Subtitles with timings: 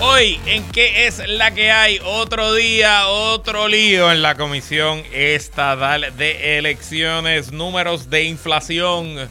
[0.00, 1.98] Hoy, ¿en qué es la que hay?
[2.04, 7.50] Otro día, otro lío en la Comisión Estatal de Elecciones.
[7.50, 9.28] Números de inflación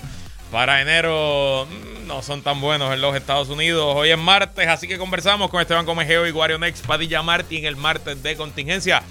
[0.52, 3.94] para enero mm, no son tan buenos en los Estados Unidos.
[3.96, 7.77] Hoy es martes, así que conversamos con Esteban Comejeo y Guario Next Padilla Martín el
[7.77, 9.04] martes de contingencia.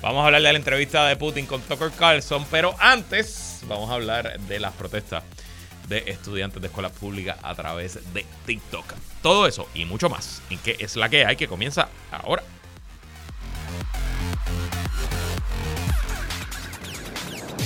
[0.00, 3.94] Vamos a hablar de la entrevista de Putin con Tucker Carlson, pero antes vamos a
[3.94, 5.24] hablar de las protestas
[5.98, 8.94] estudiantes de escuelas públicas a través de TikTok.
[9.22, 12.42] Todo eso y mucho más en qué es la que hay que comienza ahora.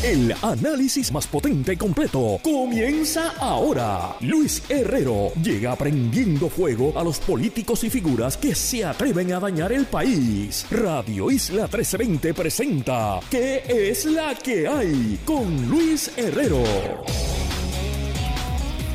[0.07, 4.15] El análisis más potente y completo comienza ahora.
[4.21, 9.73] Luis Herrero llega prendiendo fuego a los políticos y figuras que se atreven a dañar
[9.73, 10.65] el país.
[10.71, 15.19] Radio Isla 1320 presenta ¿Qué es la que hay?
[15.25, 16.63] Con Luis Herrero.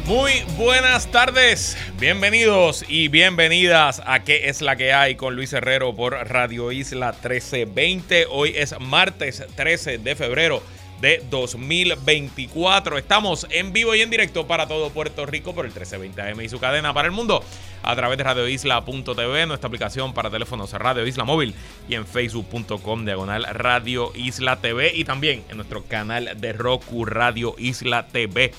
[0.05, 5.15] Muy buenas tardes, bienvenidos y bienvenidas a ¿Qué es la que hay?
[5.15, 8.25] con Luis Herrero por Radio Isla 1320.
[8.29, 10.63] Hoy es martes 13 de febrero
[11.01, 12.97] de 2024.
[12.97, 16.49] Estamos en vivo y en directo para todo Puerto Rico por el 1320 AM y
[16.49, 17.43] su cadena para el mundo
[17.83, 21.55] a través de radioisla.tv, nuestra aplicación para teléfonos Radio Isla Móvil
[21.87, 27.55] y en facebook.com diagonal Radio Isla TV y también en nuestro canal de Roku Radio
[27.57, 28.51] Isla TV.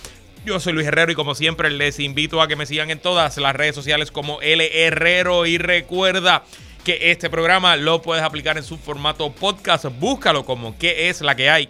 [0.44, 3.36] Yo soy Luis Herrero y como siempre les invito a que me sigan en todas
[3.36, 6.42] las redes sociales como L Herrero y recuerda
[6.84, 9.84] que este programa lo puedes aplicar en su formato podcast.
[10.00, 11.68] Búscalo como qué es la que hay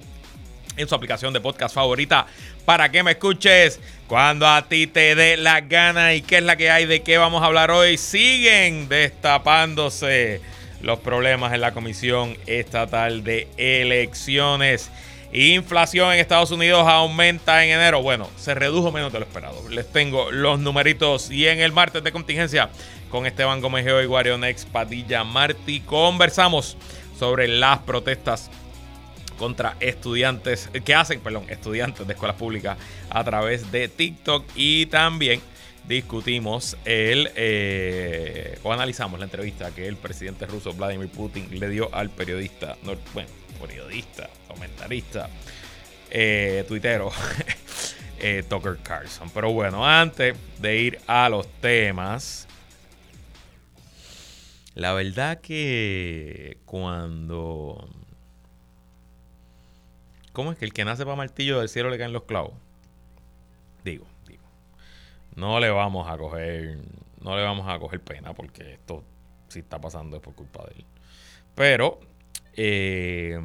[0.79, 2.27] en su aplicación de podcast favorita
[2.65, 6.57] para que me escuches cuando a ti te dé la gana y qué es la
[6.57, 7.99] que hay, de qué vamos a hablar hoy.
[7.99, 10.41] Siguen destapándose
[10.81, 14.91] los problemas en la Comisión Estatal de Elecciones.
[15.33, 18.03] Inflación en Estados Unidos aumenta en enero.
[18.03, 19.67] Bueno, se redujo menos de lo esperado.
[19.71, 21.31] Les tengo los numeritos.
[21.31, 22.69] Y en el martes de contingencia
[23.09, 26.77] con Esteban Gómez y Guario Next Padilla Martí conversamos
[27.19, 28.51] sobre las protestas
[29.39, 32.77] contra estudiantes, que hacen, perdón, estudiantes de escuelas públicas
[33.09, 35.41] a través de TikTok y también
[35.89, 41.93] discutimos el eh, o analizamos la entrevista que el presidente ruso Vladimir Putin le dio
[41.93, 42.77] al periodista,
[43.15, 45.29] bueno, periodista, comentarista,
[46.11, 47.11] eh, tuitero,
[48.19, 49.31] eh, Tucker Carlson.
[49.31, 52.47] Pero bueno, antes de ir a los temas,
[54.75, 57.89] la verdad que cuando...
[60.33, 62.55] ¿Cómo es que el que nace para martillo del cielo le caen los clavos?
[63.85, 64.45] Digo, digo.
[65.35, 66.79] No le vamos a coger,
[67.21, 69.05] no le vamos a coger pena porque esto
[69.49, 70.87] si está pasando es por culpa de él.
[71.55, 72.01] Pero
[72.55, 73.39] eh,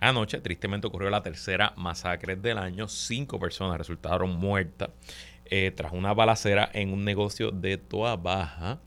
[0.00, 2.88] anoche, tristemente, ocurrió la tercera masacre del año.
[2.88, 4.90] Cinco personas resultaron muertas
[5.44, 8.80] eh, tras una balacera en un negocio de Toa Baja.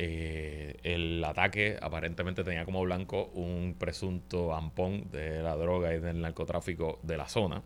[0.00, 6.20] Eh, el ataque aparentemente tenía como blanco un presunto ampón de la droga y del
[6.20, 7.62] narcotráfico de la zona.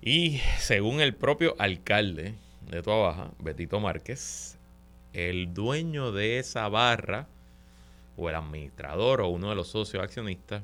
[0.00, 4.58] y según el propio alcalde de Toa Baja, Betito Márquez,
[5.12, 7.28] el dueño de esa barra
[8.16, 10.62] o el administrador o uno de los socios accionistas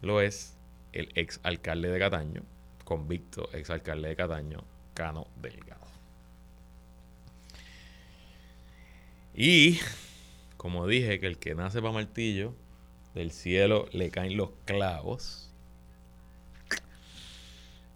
[0.00, 0.56] lo es
[0.92, 2.42] el ex alcalde de Cataño,
[2.84, 4.64] convicto ex alcalde de Cataño,
[4.94, 5.86] Cano Delgado.
[9.34, 9.78] Y
[10.56, 12.54] como dije que el que nace para martillo,
[13.14, 15.52] del cielo le caen los clavos.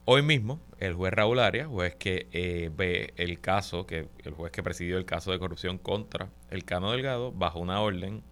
[0.04, 4.50] Hoy mismo, el juez Raúl Arias, juez que eh, ve el caso, que el juez
[4.50, 8.22] que presidió el caso de corrupción contra el Cano Delgado, bajo una orden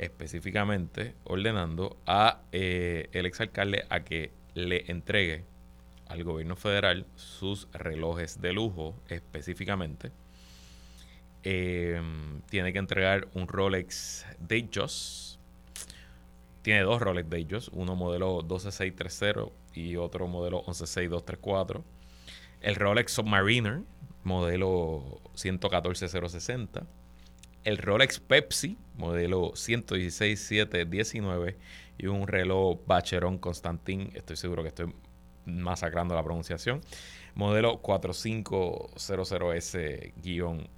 [0.00, 5.44] específicamente ordenando a eh, el exalcalde a que le entregue
[6.08, 10.10] al gobierno federal sus relojes de lujo específicamente.
[11.42, 15.38] Em, tiene que entregar un Rolex Datejust.
[16.62, 21.84] Tiene dos Rolex Datejust, uno modelo 12630 y otro modelo 116234.
[22.62, 23.82] El Rolex Submariner,
[24.24, 26.99] modelo 114060
[27.64, 31.56] el Rolex Pepsi, modelo 116719
[31.98, 34.94] y un reloj Bacheron Constantin, estoy seguro que estoy
[35.44, 36.80] masacrando la pronunciación,
[37.34, 40.68] modelo 4500S-1.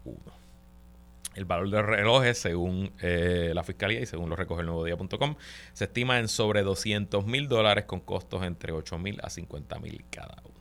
[1.35, 5.37] El valor del reloj, según eh, la fiscalía y según lo recoge el nuevo día.com,
[5.73, 10.05] se estima en sobre 200 mil dólares con costos entre 8 mil a 50 mil
[10.11, 10.52] cada uno.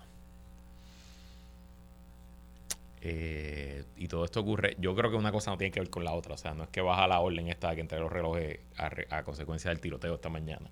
[3.03, 6.03] Eh, y todo esto ocurre, yo creo que una cosa no tiene que ver con
[6.03, 8.59] la otra, o sea, no es que baja la orden esta que entregue los relojes
[8.77, 10.69] a, consecuencia del tiroteo esta mañana.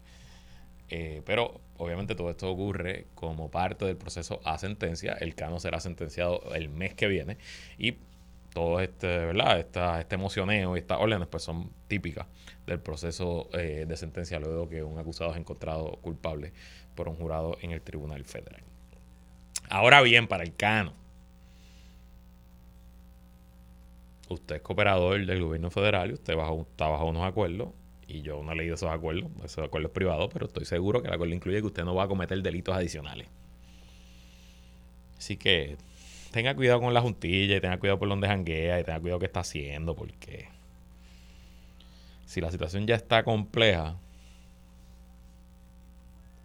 [0.91, 5.13] Eh, pero obviamente todo esto ocurre como parte del proceso a sentencia.
[5.13, 7.37] El Cano será sentenciado el mes que viene
[7.77, 7.97] y
[8.53, 9.59] todo este, ¿verdad?
[9.59, 12.27] Esta, este emocioneo y estas órdenes pues son típicas
[12.65, 16.53] del proceso eh, de sentencia luego que un acusado es encontrado culpable
[16.95, 18.61] por un jurado en el Tribunal Federal.
[19.69, 20.93] Ahora bien, para el cano,
[24.29, 27.69] usted es cooperador del gobierno federal y usted está bajo unos acuerdos
[28.07, 31.13] y yo no he leído esos acuerdos, esos acuerdos privados, pero estoy seguro que el
[31.13, 33.27] acuerdo incluye que usted no va a cometer delitos adicionales.
[35.17, 35.77] Así que
[36.31, 39.25] tenga cuidado con la juntilla y tenga cuidado por donde janguea y tenga cuidado qué
[39.27, 40.47] está haciendo, porque
[42.25, 43.97] si la situación ya está compleja,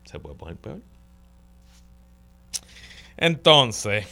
[0.05, 0.81] se puede poner peor.
[3.17, 4.07] Entonces,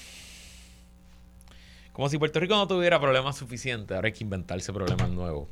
[1.92, 5.48] como si Puerto Rico no tuviera problemas suficientes, ahora hay que inventarse problemas nuevos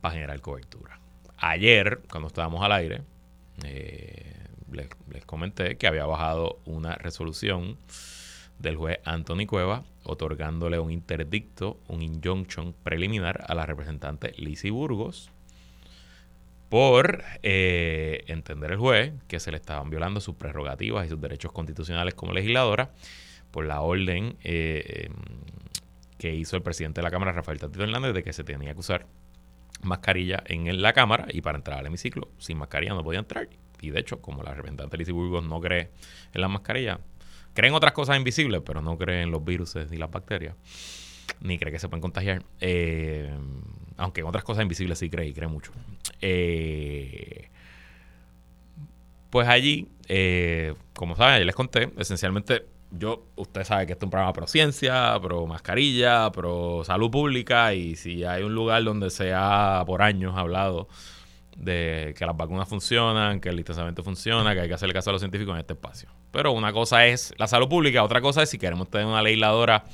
[0.00, 0.98] para generar cobertura.
[1.38, 3.02] Ayer, cuando estábamos al aire,
[3.64, 4.42] eh,
[4.72, 7.76] les, comenté que había bajado una resolución
[8.58, 15.30] del juez Anthony Cueva otorgándole un interdicto, un injunction preliminar a la representante Lizzie Burgos
[16.68, 21.52] por eh, entender el juez que se le estaban violando sus prerrogativas y sus derechos
[21.52, 22.90] constitucionales como legisladora
[23.52, 25.14] por la orden eh, em,
[26.18, 28.80] que hizo el presidente de la Cámara, Rafael Tatito Hernández, de que se tenía que
[28.80, 29.06] usar
[29.82, 33.48] mascarilla en la Cámara y para entrar al hemiciclo sin mascarilla no podía entrar.
[33.80, 35.90] Y de hecho, como la representante Lizzie Burgos no cree
[36.32, 37.00] en la mascarilla,
[37.52, 40.54] cree en otras cosas invisibles, pero no cree en los virus ni las bacterias,
[41.40, 42.44] ni cree que se pueden contagiar.
[42.60, 43.36] Eh,
[43.96, 45.72] aunque en otras cosas invisibles sí cree y cree mucho.
[46.20, 47.50] Eh,
[49.30, 52.66] pues allí, eh, como saben, ya les conté, esencialmente
[52.98, 57.74] yo, usted sabe que este es un programa pro ciencia, pro mascarilla, pro salud pública
[57.74, 60.88] y si hay un lugar donde se ha por años hablado
[61.56, 65.12] de que las vacunas funcionan, que el distanciamiento funciona, que hay que hacerle caso a
[65.14, 66.08] los científicos en este espacio.
[66.30, 69.84] Pero una cosa es la salud pública, otra cosa es si queremos tener una legisladora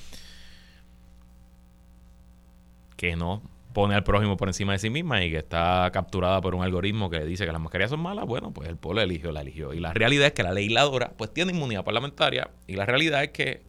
[2.96, 3.42] que no
[3.72, 7.10] pone al prójimo por encima de sí misma y que está capturada por un algoritmo
[7.10, 9.74] que dice que las mascarillas son malas, bueno, pues el pueblo eligió, la eligió.
[9.74, 13.30] Y la realidad es que la legisladora pues tiene inmunidad parlamentaria y la realidad es
[13.30, 13.62] que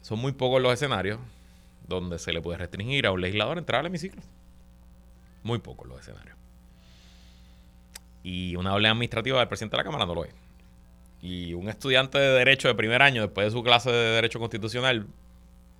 [0.00, 1.18] son muy pocos los escenarios
[1.86, 4.22] donde se le puede restringir a un legislador entrar al hemiciclo.
[5.42, 6.36] Muy pocos los escenarios.
[8.22, 10.34] Y una orden administrativa del presidente de la Cámara no lo es.
[11.20, 15.06] Y un estudiante de Derecho de primer año, después de su clase de Derecho Constitucional,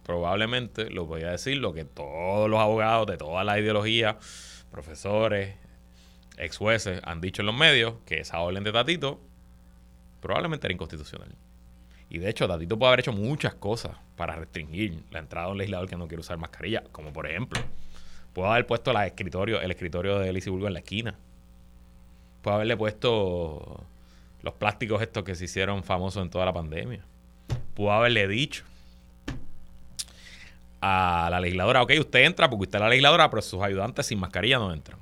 [0.05, 4.19] probablemente lo voy a decir lo que todos los abogados de toda la ideología,
[4.71, 5.55] profesores,
[6.37, 9.21] ex jueces han dicho en los medios que esa orden de Tatito
[10.21, 11.35] probablemente era inconstitucional.
[12.09, 15.59] Y de hecho, Tatito puede haber hecho muchas cosas para restringir la entrada de un
[15.59, 17.61] legislador que no quiere usar mascarilla, como por ejemplo,
[18.33, 21.19] puede haber puesto la escritorio, el escritorio de Burgo en la esquina.
[22.43, 23.85] Puede haberle puesto
[24.43, 27.05] los plásticos estos que se hicieron famosos en toda la pandemia.
[27.75, 28.65] Pudo haberle dicho
[30.83, 34.19] a la legisladora, ok, usted entra porque usted es la legisladora, pero sus ayudantes sin
[34.19, 34.99] mascarilla no entran.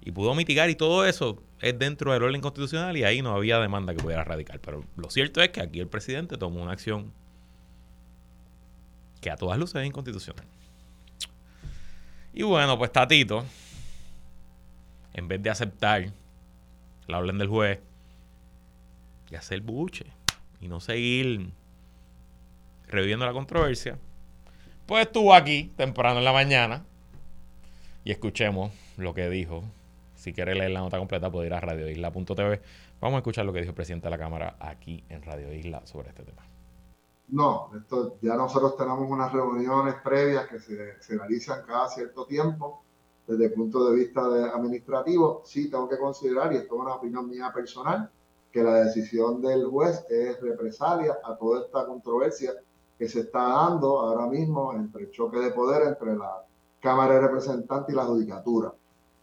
[0.00, 3.60] Y pudo mitigar y todo eso es dentro del orden constitucional y ahí no había
[3.60, 4.58] demanda que pudiera radicar.
[4.60, 7.12] Pero lo cierto es que aquí el presidente tomó una acción
[9.20, 10.44] que a todas luces es inconstitucional.
[12.32, 13.44] Y bueno, pues Tatito,
[15.12, 16.10] en vez de aceptar
[17.06, 17.78] la orden del juez
[19.30, 20.06] y hacer buche
[20.62, 21.50] y no seguir
[22.88, 23.98] reviviendo la controversia,
[24.92, 26.84] pues estuvo aquí temprano en la mañana
[28.04, 29.62] y escuchemos lo que dijo.
[30.16, 32.60] Si quiere leer la nota completa puede ir a radioisla.tv.
[33.00, 35.86] Vamos a escuchar lo que dijo el presidente de la Cámara aquí en Radio Isla
[35.86, 36.42] sobre este tema.
[37.28, 42.84] No, esto, ya nosotros tenemos unas reuniones previas que se, se realizan cada cierto tiempo.
[43.26, 44.20] Desde el punto de vista
[44.54, 48.10] administrativo, sí tengo que considerar, y esto es una opinión mía personal,
[48.52, 52.52] que la decisión del juez es represalia a toda esta controversia
[53.02, 56.44] que se está dando ahora mismo entre el choque de poder entre la
[56.80, 58.72] Cámara de Representantes y la Judicatura.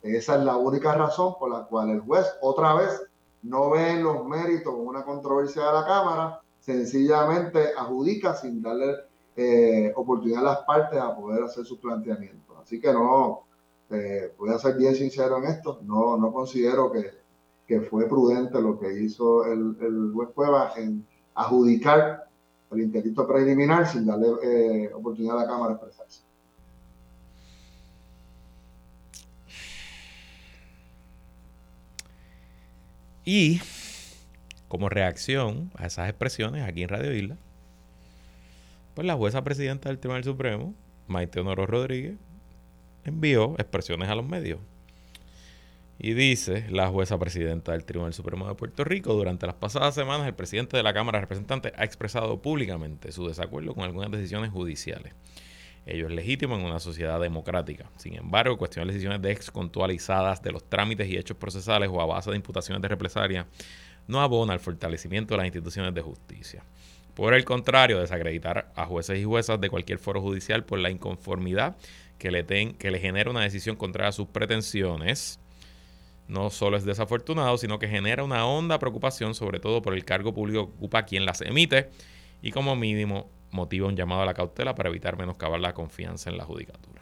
[0.04, 3.02] Esa es la única razón por la cual el juez otra vez
[3.44, 8.96] no ve en los méritos una controversia de la Cámara, sencillamente adjudica sin darle
[9.38, 12.58] eh, oportunidad a las partes a poder hacer sus planteamientos.
[12.62, 13.44] Así que no,
[13.92, 17.12] eh, voy a ser bien sincero en esto, no, no considero que,
[17.66, 22.29] que fue prudente lo que hizo el, el juez Cueva en adjudicar
[22.72, 26.22] el interdicto preliminar sin darle eh, oportunidad a la Cámara de expresarse.
[33.26, 33.62] Y
[34.68, 37.38] como reacción a esas expresiones aquí en Radio Isla,
[38.96, 40.74] pues la jueza presidenta del Tribunal Supremo,
[41.08, 42.18] Maite Honoro Rodríguez,
[43.04, 44.60] envió expresiones a los medios.
[46.02, 50.28] Y dice la jueza presidenta del Tribunal Supremo de Puerto Rico, durante las pasadas semanas
[50.28, 54.50] el presidente de la Cámara de Representantes ha expresado públicamente su desacuerdo con algunas decisiones
[54.50, 55.14] judiciales.
[55.86, 57.92] Ello es legítimo en una sociedad democrática.
[57.98, 62.38] Sin embargo, cuestionar decisiones descontualizadas de los trámites y hechos procesales o a base de
[62.38, 63.46] imputaciones de represalia
[64.08, 66.64] no abona al fortalecimiento de las instituciones de justicia.
[67.14, 71.76] Por el contrario, desacreditar a jueces y juezas de cualquier foro judicial por la inconformidad
[72.18, 75.42] que le, que le genera una decisión contraria a sus pretensiones
[76.30, 80.34] no solo es desafortunado, sino que genera una honda preocupación, sobre todo por el cargo
[80.34, 81.90] público que ocupa quien las emite
[82.42, 86.38] y como mínimo motiva un llamado a la cautela para evitar menoscabar la confianza en
[86.38, 87.02] la judicatura.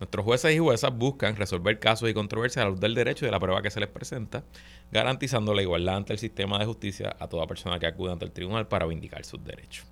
[0.00, 3.28] Nuestros jueces y juezas buscan resolver casos y controversias a la luz del derecho y
[3.28, 4.44] de la prueba que se les presenta,
[4.90, 8.32] garantizando la igualdad ante el sistema de justicia a toda persona que acude ante el
[8.32, 9.86] tribunal para vindicar sus derechos.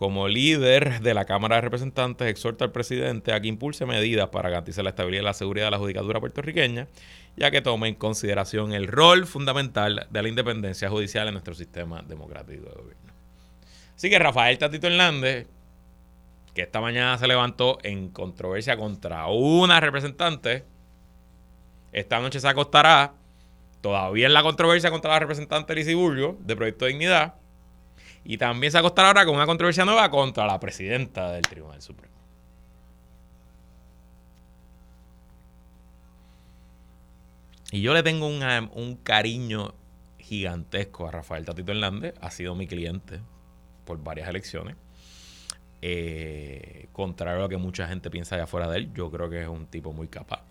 [0.00, 4.48] Como líder de la Cámara de Representantes, exhorta al presidente a que impulse medidas para
[4.48, 6.88] garantizar la estabilidad y la seguridad de la judicatura puertorriqueña,
[7.36, 12.00] ya que tome en consideración el rol fundamental de la independencia judicial en nuestro sistema
[12.00, 13.12] democrático de gobierno.
[13.94, 15.48] Así que Rafael Tatito Hernández,
[16.54, 20.64] que esta mañana se levantó en controversia contra una representante,
[21.92, 23.12] esta noche se acostará
[23.82, 27.34] todavía en la controversia contra la representante Lizy Bullo de Proyecto de Dignidad
[28.24, 32.14] y también se acostará ahora con una controversia nueva contra la presidenta del Tribunal Supremo.
[37.72, 39.74] Y yo le tengo un cariño
[40.18, 42.14] gigantesco a Rafael Tatito Hernández.
[42.20, 43.20] Ha sido mi cliente
[43.84, 44.76] por varias elecciones.
[45.82, 49.42] Eh, contrario a lo que mucha gente piensa allá afuera de él, yo creo que
[49.42, 50.42] es un tipo muy capaz,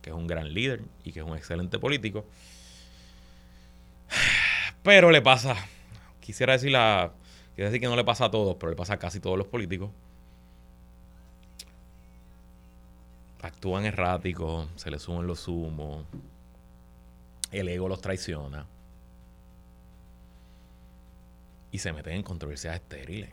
[0.00, 2.24] que es un gran líder y que es un excelente político.
[4.82, 5.56] Pero le pasa
[6.26, 7.12] quisiera decir, la,
[7.50, 9.46] quisiera decir que no le pasa a todos, pero le pasa a casi todos los
[9.46, 9.90] políticos.
[13.40, 16.04] Actúan erráticos, se les suben los humos,
[17.52, 18.66] el ego los traiciona
[21.70, 23.30] y se meten en controversias estériles.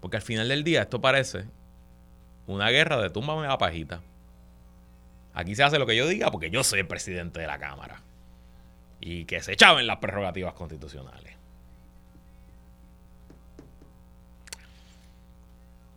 [0.00, 1.44] Porque al final del día esto parece
[2.46, 4.00] una guerra de tumba la pajita.
[5.34, 8.00] Aquí se hace lo que yo diga porque yo soy el presidente de la Cámara.
[8.98, 11.39] Y que se echaban las prerrogativas constitucionales.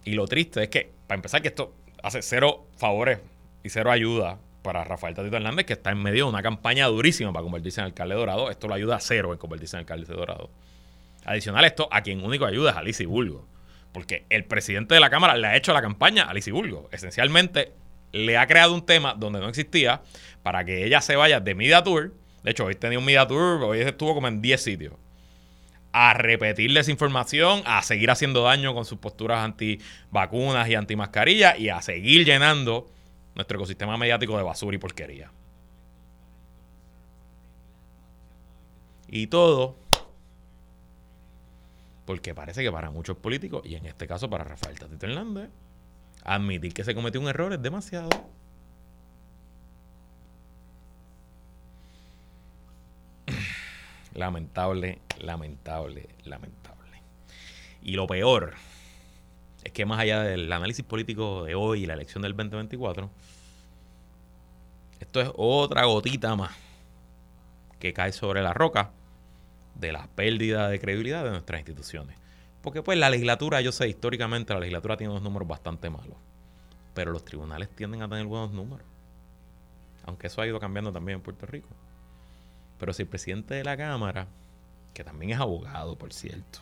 [0.05, 3.19] Y lo triste es que, para empezar, que esto hace cero favores
[3.63, 7.31] y cero ayuda para Rafael Tatito Hernández, que está en medio de una campaña durísima
[7.31, 8.50] para convertirse en alcalde dorado.
[8.50, 10.50] Esto lo ayuda a cero en convertirse en alcalde dorado.
[11.25, 13.48] Adicional esto, a quien único ayuda es a Lizy Bulgo.
[13.91, 16.89] Porque el presidente de la Cámara le ha hecho la campaña a Lizy Bulgo.
[16.91, 17.72] Esencialmente,
[18.12, 20.01] le ha creado un tema donde no existía
[20.41, 22.13] para que ella se vaya de Media Tour.
[22.43, 24.93] De hecho, hoy tenía un Media Tour, hoy estuvo como en 10 sitios
[25.93, 29.79] a repetir desinformación, a seguir haciendo daño con sus posturas anti
[30.12, 32.89] vacunas y anti mascarillas y a seguir llenando
[33.35, 35.31] nuestro ecosistema mediático de basura y porquería.
[39.07, 39.75] Y todo
[42.05, 45.50] porque parece que para muchos políticos, y en este caso para Rafael Tatito Hernández,
[46.23, 48.09] admitir que se cometió un error es demasiado.
[54.13, 57.01] Lamentable, lamentable, lamentable.
[57.82, 58.53] Y lo peor
[59.63, 63.10] es que más allá del análisis político de hoy y la elección del 2024,
[65.00, 66.51] esto es otra gotita más
[67.79, 68.91] que cae sobre la roca
[69.75, 72.17] de la pérdida de credibilidad de nuestras instituciones.
[72.62, 76.15] Porque pues la legislatura, yo sé, históricamente la legislatura tiene unos números bastante malos,
[76.93, 78.86] pero los tribunales tienden a tener buenos números.
[80.05, 81.67] Aunque eso ha ido cambiando también en Puerto Rico.
[82.83, 84.27] Pero si el presidente de la Cámara,
[84.93, 86.59] que también es abogado, por cierto,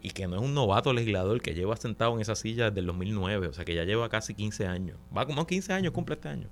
[0.00, 2.86] y que no es un novato legislador que lleva sentado en esa silla desde el
[2.86, 6.28] 2009, o sea que ya lleva casi 15 años, va como 15 años, cumple este
[6.28, 6.46] año.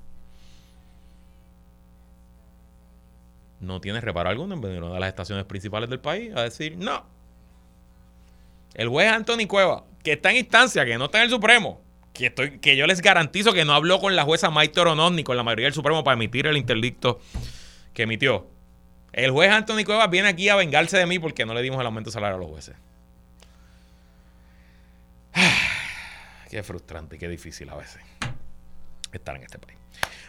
[3.61, 6.43] No tiene reparo alguno en venir a una de las estaciones principales del país a
[6.43, 7.05] decir, no.
[8.75, 11.81] El juez Anthony Cueva, que está en instancia, que no está en el Supremo,
[12.13, 15.23] que, estoy, que yo les garantizo que no habló con la jueza Maite Oronoz ni
[15.23, 17.21] con la mayoría del Supremo para emitir el interdicto
[17.97, 18.56] que emitió.
[19.17, 21.87] El juez Anthony Cuevas viene aquí a vengarse de mí porque no le dimos el
[21.87, 22.77] aumento de salario a los jueces.
[26.51, 28.01] Qué frustrante y qué difícil a veces
[29.11, 29.79] estar en este país.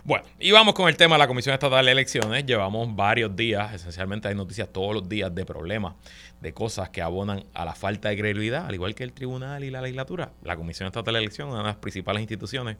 [0.06, 2.46] Bueno, y vamos con el tema de la Comisión Estatal de Elecciones.
[2.46, 5.96] Llevamos varios días, esencialmente hay noticias todos los días de problemas,
[6.40, 9.70] de cosas que abonan a la falta de credibilidad, al igual que el tribunal y
[9.70, 10.32] la legislatura.
[10.44, 12.78] La Comisión Estatal de Elecciones, una de las principales instituciones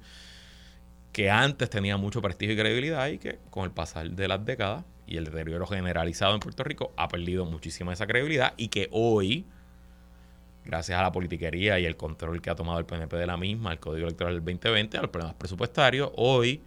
[1.18, 4.86] que antes tenía mucho prestigio y credibilidad y que con el pasar de las décadas
[5.08, 9.48] y el deterioro generalizado en Puerto Rico ha perdido muchísima esa credibilidad y que hoy,
[10.64, 13.72] gracias a la politiquería y el control que ha tomado el PNP de la misma,
[13.72, 16.62] el Código Electoral del 2020, a los problemas presupuestarios, hoy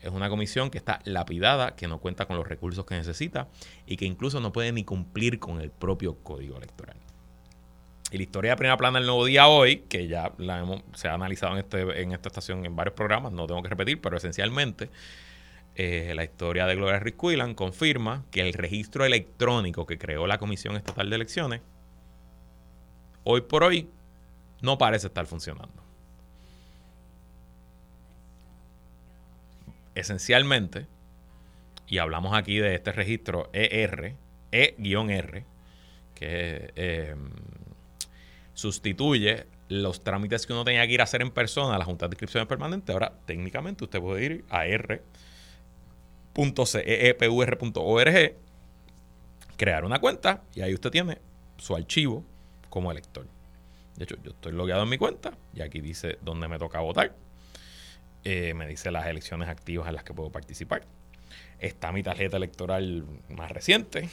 [0.00, 3.48] es una comisión que está lapidada, que no cuenta con los recursos que necesita
[3.84, 7.03] y que incluso no puede ni cumplir con el propio código electoral.
[8.14, 10.30] Y la historia de primera plana del nuevo día hoy, que ya
[10.94, 14.00] se ha analizado en, este, en esta estación en varios programas, no tengo que repetir,
[14.00, 14.88] pero esencialmente
[15.74, 17.16] eh, la historia de Gloria Ruiz
[17.56, 21.60] confirma que el registro electrónico que creó la Comisión Estatal de Elecciones,
[23.24, 23.90] hoy por hoy,
[24.62, 25.82] no parece estar funcionando.
[29.96, 30.86] Esencialmente,
[31.88, 34.14] y hablamos aquí de este registro ER,
[34.52, 35.44] E-R,
[36.14, 37.16] que eh,
[38.54, 42.06] sustituye los trámites que uno tenía que ir a hacer en persona a la Junta
[42.08, 42.92] de Inscripciones Permanentes.
[42.92, 45.02] Ahora, técnicamente, usted puede ir a R
[46.66, 48.34] .ceepur.org,
[49.56, 51.18] crear una cuenta y ahí usted tiene
[51.58, 52.24] su archivo
[52.70, 53.26] como elector.
[53.96, 57.14] De hecho, yo estoy logueado en mi cuenta y aquí dice dónde me toca votar.
[58.24, 60.84] Eh, me dice las elecciones activas en las que puedo participar.
[61.60, 64.08] Está mi tarjeta electoral más reciente.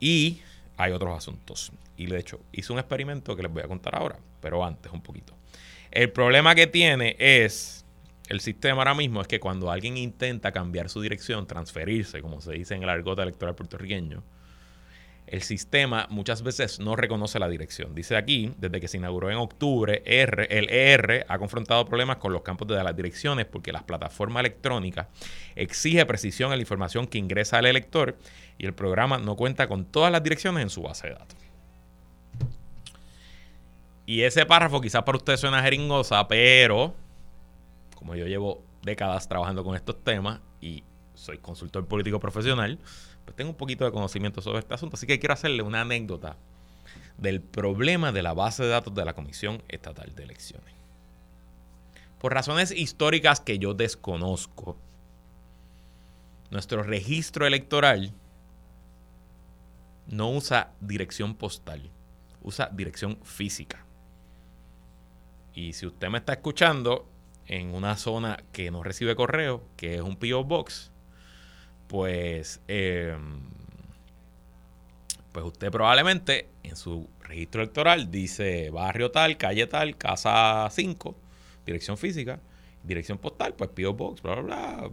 [0.00, 0.40] Y
[0.76, 1.72] hay otros asuntos.
[1.96, 5.02] Y de hecho, hice un experimento que les voy a contar ahora, pero antes un
[5.02, 5.34] poquito.
[5.90, 7.84] El problema que tiene es
[8.28, 12.52] el sistema ahora mismo es que cuando alguien intenta cambiar su dirección, transferirse, como se
[12.52, 14.22] dice en el argot electoral puertorriqueño,
[15.26, 17.94] el sistema muchas veces no reconoce la dirección.
[17.94, 22.42] Dice aquí, desde que se inauguró en octubre, el ER ha confrontado problemas con los
[22.42, 25.08] campos de las direcciones porque la plataforma electrónica
[25.56, 28.18] exige precisión en la información que ingresa al elector
[28.58, 31.38] y el programa no cuenta con todas las direcciones en su base de datos.
[34.06, 36.94] Y ese párrafo quizás para usted suena jeringosa, pero
[37.94, 42.78] como yo llevo décadas trabajando con estos temas y soy consultor político profesional,
[43.24, 44.96] pues tengo un poquito de conocimiento sobre este asunto.
[44.96, 46.36] Así que quiero hacerle una anécdota
[47.18, 50.74] del problema de la base de datos de la Comisión Estatal de Elecciones.
[52.18, 54.76] Por razones históricas que yo desconozco,
[56.50, 58.12] nuestro registro electoral
[60.06, 61.90] no usa dirección postal,
[62.42, 63.84] usa dirección física.
[65.54, 67.08] Y si usted me está escuchando
[67.46, 70.44] en una zona que no recibe correo, que es un P.O.
[70.44, 70.90] Box,
[71.86, 73.40] pues, em,
[75.32, 81.16] pues usted probablemente en su registro electoral dice barrio tal, calle tal, casa 5,
[81.66, 82.40] dirección física,
[82.82, 83.94] dirección postal, pues P.O.
[83.94, 84.90] Box, bla, bla, bla,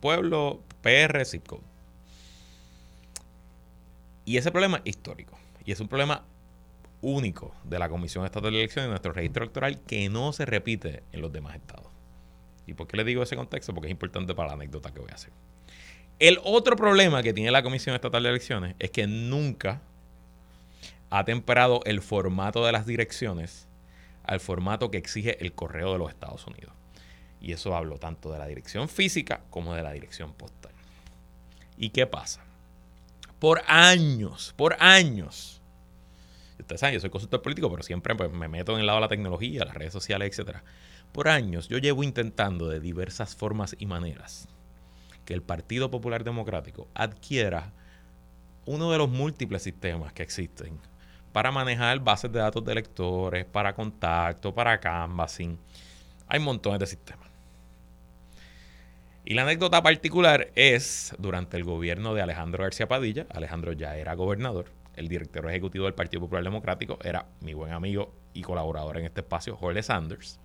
[0.00, 1.62] pueblo, PR, zip code.
[4.24, 5.38] Y ese problema es histórico.
[5.64, 6.24] Y es un problema
[7.00, 11.02] único de la Comisión Estatal de Elecciones en nuestro registro electoral que no se repite
[11.12, 11.86] en los demás estados.
[12.66, 13.72] ¿Y por qué le digo ese contexto?
[13.72, 15.32] Porque es importante para la anécdota que voy a hacer.
[16.18, 19.82] El otro problema que tiene la Comisión Estatal de Elecciones es que nunca
[21.10, 23.68] ha temperado el formato de las direcciones
[24.24, 26.72] al formato que exige el correo de los Estados Unidos.
[27.38, 30.72] Y eso hablo tanto de la dirección física como de la dirección postal.
[31.76, 32.42] ¿Y qué pasa?
[33.38, 35.60] Por años, por años,
[36.58, 39.02] ustedes saben, yo soy consultor político, pero siempre pues, me meto en el lado de
[39.02, 40.64] la tecnología, las redes sociales, etcétera.
[41.12, 44.48] Por años yo llevo intentando de diversas formas y maneras
[45.26, 47.72] que el Partido Popular Democrático adquiera
[48.64, 50.78] uno de los múltiples sistemas que existen
[51.32, 55.58] para manejar bases de datos de electores, para contacto, para canvassing.
[56.28, 57.28] Hay montones de sistemas.
[59.26, 63.26] Y la anécdota particular es durante el gobierno de Alejandro García Padilla.
[63.34, 68.14] Alejandro ya era gobernador el director ejecutivo del Partido Popular Democrático era mi buen amigo
[68.32, 70.40] y colaborador en este espacio, Jorge Sanders.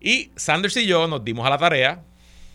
[0.00, 2.02] Y Sanders y yo nos dimos a la tarea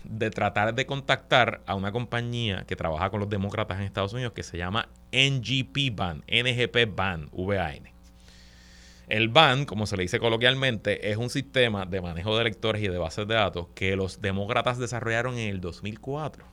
[0.03, 4.33] de tratar de contactar a una compañía que trabaja con los demócratas en Estados Unidos
[4.33, 7.89] que se llama NGP BAN, NGP BAN, VAN.
[9.07, 12.87] El BAN, como se le dice coloquialmente, es un sistema de manejo de electores y
[12.87, 16.45] de bases de datos que los demócratas desarrollaron en el 2004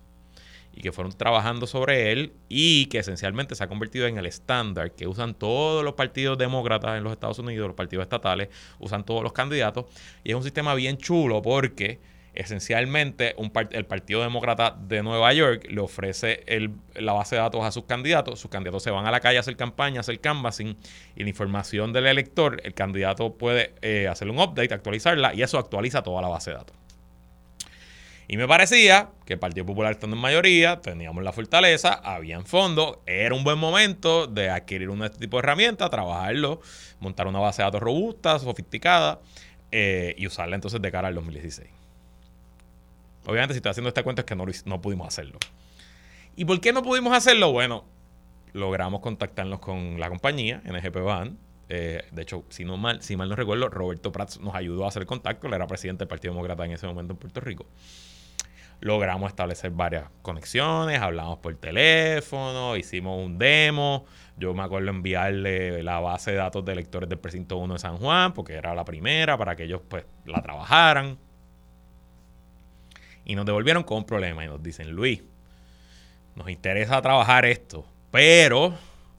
[0.76, 4.92] y que fueron trabajando sobre él y que esencialmente se ha convertido en el estándar
[4.92, 9.22] que usan todos los partidos demócratas en los Estados Unidos, los partidos estatales, usan todos
[9.22, 9.86] los candidatos
[10.22, 11.98] y es un sistema bien chulo porque
[12.36, 13.34] esencialmente
[13.70, 16.44] el Partido Demócrata de Nueva York le ofrece
[16.94, 19.40] la base de datos a sus candidatos, sus candidatos se van a la calle a
[19.40, 20.76] hacer campaña, a hacer canvassing
[21.16, 25.58] y la información del elector, el candidato puede eh, hacerle un update, actualizarla y eso
[25.58, 26.76] actualiza toda la base de datos.
[28.28, 32.44] Y me parecía que el Partido Popular estando en mayoría, teníamos la fortaleza, había en
[32.44, 36.60] fondo, era un buen momento de adquirir un este tipo de herramientas, trabajarlo,
[36.98, 39.20] montar una base de datos robusta, sofisticada
[39.70, 41.75] eh, y usarla entonces de cara al 2016.
[43.26, 45.38] Obviamente, si estoy haciendo esta cuenta es que no, pudimos hacerlo.
[46.36, 47.52] ¿Y por qué no pudimos hacerlo?
[47.52, 47.84] Bueno,
[48.52, 53.28] logramos contactarnos con la compañía, NGP Van, Eh, de hecho, si, no mal, si mal
[53.28, 55.48] no recuerdo, Roberto Prats nos ayudó a hacer contacto.
[55.48, 57.66] Él era presidente del Partido Demócrata en ese momento en Puerto Rico.
[58.78, 64.04] Logramos establecer varias conexiones, hablamos por teléfono, hicimos un demo.
[64.36, 67.96] Yo me acuerdo enviarle la base de datos de electores del precinto 1 de San
[67.96, 71.18] Juan, porque era la primera, para que ellos pues la trabajaran.
[73.26, 75.22] Y nos devolvieron con un problema y nos dicen, Luis,
[76.36, 78.78] nos interesa trabajar esto, pero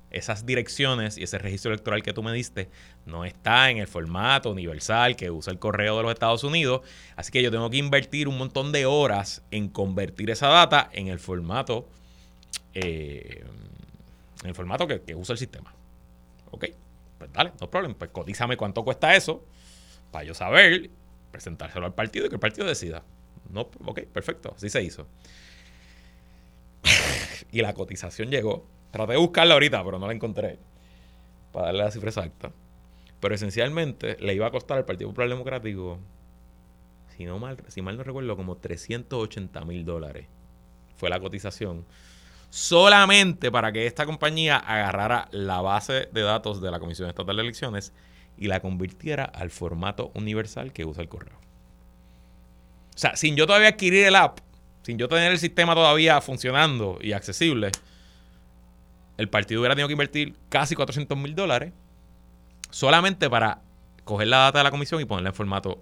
[0.09, 2.69] esas direcciones y ese registro electoral que tú me diste
[3.05, 6.81] no está en el formato universal que usa el correo de los Estados Unidos.
[7.15, 11.07] Así que yo tengo que invertir un montón de horas en convertir esa data en
[11.07, 11.87] el formato,
[12.73, 13.43] eh,
[14.43, 15.73] en el formato que, usa el sistema.
[16.51, 16.67] Ok,
[17.17, 17.95] pues dale, no problema.
[17.97, 19.43] Pues cotízame cuánto cuesta eso
[20.11, 20.89] para yo saber,
[21.31, 23.03] presentárselo al partido y que el partido decida.
[23.49, 25.07] No, ok, perfecto, así se hizo.
[27.51, 30.57] y la cotización llegó Traté de buscarla ahorita, pero no la encontré.
[31.51, 32.51] Para darle la cifra exacta.
[33.19, 35.99] Pero esencialmente le iba a costar al Partido Popular Democrático,
[37.15, 40.27] si, no mal, si mal no recuerdo, como 380 mil dólares.
[40.95, 41.85] Fue la cotización.
[42.49, 47.41] Solamente para que esta compañía agarrara la base de datos de la Comisión Estatal de
[47.41, 47.93] Elecciones
[48.37, 51.46] y la convirtiera al formato universal que usa el correo.
[52.97, 54.39] O sea, sin yo todavía adquirir el app,
[54.81, 57.69] sin yo tener el sistema todavía funcionando y accesible,
[59.19, 61.73] el partido hubiera tenido que invertir casi 400 mil dólares
[62.71, 63.61] solamente para
[64.03, 65.79] coger la data de la comisión y ponerla en formato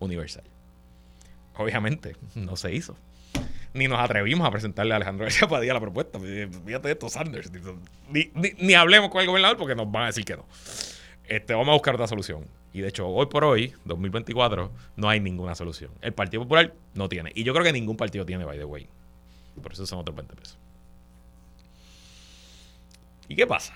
[0.00, 0.42] universal.
[1.56, 2.96] Obviamente, no se hizo.
[3.72, 6.18] Ni nos atrevimos a presentarle a Alejandro García Padilla la propuesta.
[6.18, 7.52] Fíjate de estos Sanders.
[8.08, 10.46] Ni, hablemos con el gobernador porque nos van a decir que no.
[11.28, 12.44] Este, vamos a buscar otra solución.
[12.72, 15.90] Y de hecho, hoy por hoy, 2024, no hay ninguna solución.
[16.02, 17.32] El Partido Popular no tiene.
[17.34, 18.88] Y yo creo que ningún partido tiene, by the way.
[19.60, 20.58] Por eso son otros 20 pesos.
[23.28, 23.74] ¿Y qué pasa?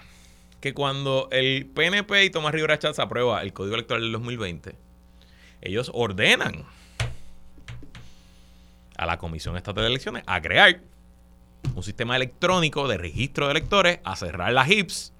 [0.61, 4.75] Que cuando el PNP y Tomás Rivera Chávez aprueba el Código Electoral del 2020,
[5.61, 6.65] ellos ordenan
[8.97, 10.81] a la Comisión Estatal de Elecciones a crear
[11.75, 15.13] un sistema electrónico de registro de electores, a cerrar las HIPS,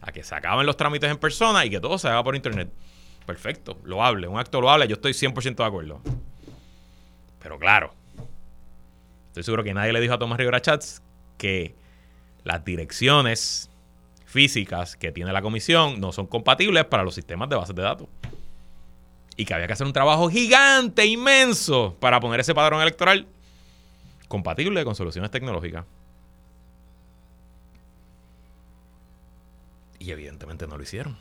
[0.00, 2.70] a que se acaben los trámites en persona y que todo se haga por internet.
[3.26, 6.00] Perfecto, lo hable, un acto lo hable, yo estoy 100% de acuerdo.
[7.40, 7.94] Pero claro,
[9.28, 11.02] estoy seguro que nadie le dijo a Tomás Rivera Chats
[11.38, 11.74] que
[12.44, 13.70] las direcciones
[14.26, 18.08] físicas que tiene la comisión no son compatibles para los sistemas de bases de datos.
[19.36, 23.26] Y que había que hacer un trabajo gigante, inmenso, para poner ese padrón electoral
[24.28, 25.84] compatible con soluciones tecnológicas.
[29.98, 31.16] Y evidentemente no lo hicieron.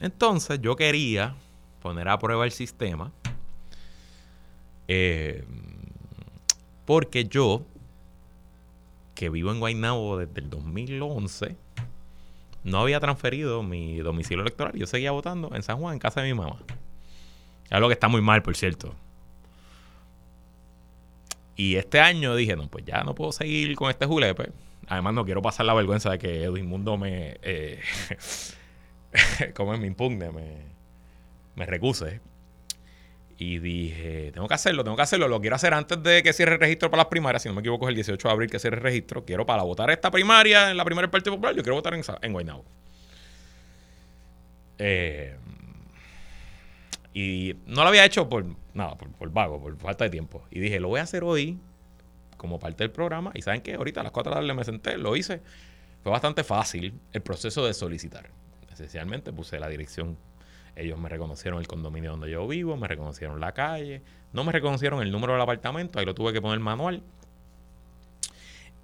[0.00, 1.34] Entonces yo quería
[1.80, 3.12] poner a prueba el sistema.
[4.86, 5.44] Eh,
[6.86, 7.64] porque yo
[9.18, 11.56] que vivo en Guaynabo desde el 2011,
[12.62, 14.74] no había transferido mi domicilio electoral.
[14.76, 16.56] Yo seguía votando en San Juan, en casa de mi mamá.
[17.68, 18.94] Algo que está muy mal, por cierto.
[21.56, 24.52] Y este año dije, no, pues ya no puedo seguir con este julepe.
[24.86, 27.38] Además, no quiero pasar la vergüenza de que Edwin Mundo me.
[27.42, 27.80] Eh,
[29.54, 30.56] como me impugne, me,
[31.54, 32.20] me recuse.
[33.40, 35.28] Y dije, tengo que hacerlo, tengo que hacerlo.
[35.28, 37.42] Lo quiero hacer antes de que cierre el registro para las primarias.
[37.42, 39.24] Si no me equivoco, es el 18 de abril que cierre el registro.
[39.24, 41.54] Quiero para votar esta primaria en la primera del Partido Popular.
[41.54, 42.64] Yo quiero votar en, en Guaynabo.
[44.78, 45.36] Eh,
[47.14, 48.44] y no lo había hecho por
[48.74, 50.44] nada, por, vago, por falta de tiempo.
[50.50, 51.58] Y dije, lo voy a hacer hoy
[52.36, 53.30] como parte del programa.
[53.34, 55.42] Y saben que ahorita a las 4 de la tarde me senté, lo hice.
[56.02, 58.30] Fue bastante fácil el proceso de solicitar.
[58.78, 60.16] Esencialmente puse la dirección
[60.78, 64.00] ellos me reconocieron el condominio donde yo vivo, me reconocieron la calle,
[64.32, 67.02] no me reconocieron el número del apartamento, ahí lo tuve que poner manual.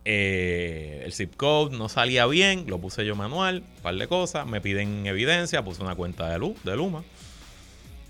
[0.04, 4.44] Eh, el zip code no salía bien, lo puse yo manual, un par de cosas,
[4.44, 7.04] me piden evidencia, puse una cuenta de, luz, de Luma.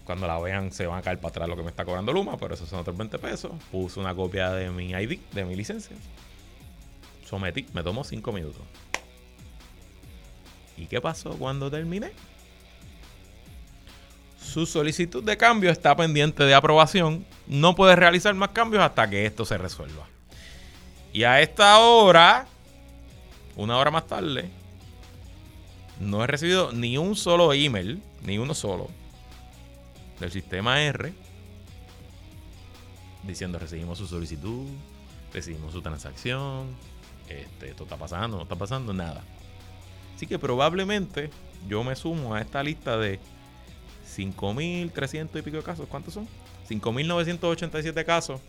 [0.07, 2.39] Cuando la vean se van a caer para atrás lo que me está cobrando Luma,
[2.39, 3.53] pero eso son otros 20 pesos.
[3.71, 5.97] Puse una copia de mi ID, de mi licencia.
[7.27, 8.63] Sometí, me tomó 5 minutos.
[10.77, 12.13] ¿Y qué pasó cuando terminé?
[14.41, 17.25] Su solicitud de cambio está pendiente de aprobación.
[17.47, 20.07] No puede realizar más cambios hasta que esto se resuelva.
[21.13, 22.47] Y a esta hora,
[23.57, 24.51] una hora más tarde,
[26.01, 28.89] no he recibido ni un solo email, ni uno solo,
[30.19, 31.13] del sistema R,
[33.23, 34.69] diciendo recibimos su solicitud,
[35.33, 36.75] recibimos su transacción,
[37.29, 39.23] este, esto está pasando, no está pasando, nada.
[40.15, 41.31] Así que probablemente
[41.69, 43.19] yo me sumo a esta lista de
[44.17, 45.87] 5.300 y pico de casos.
[45.89, 46.29] ¿Cuántos son?
[46.69, 48.41] 5.987 casos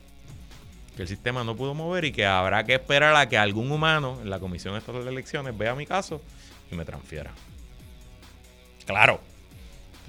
[0.96, 4.20] que el sistema no pudo mover y que habrá que esperar a que algún humano
[4.22, 6.22] en la Comisión Estatal de Elecciones vea mi caso
[6.72, 7.34] y me transfiera.
[8.86, 9.20] Claro,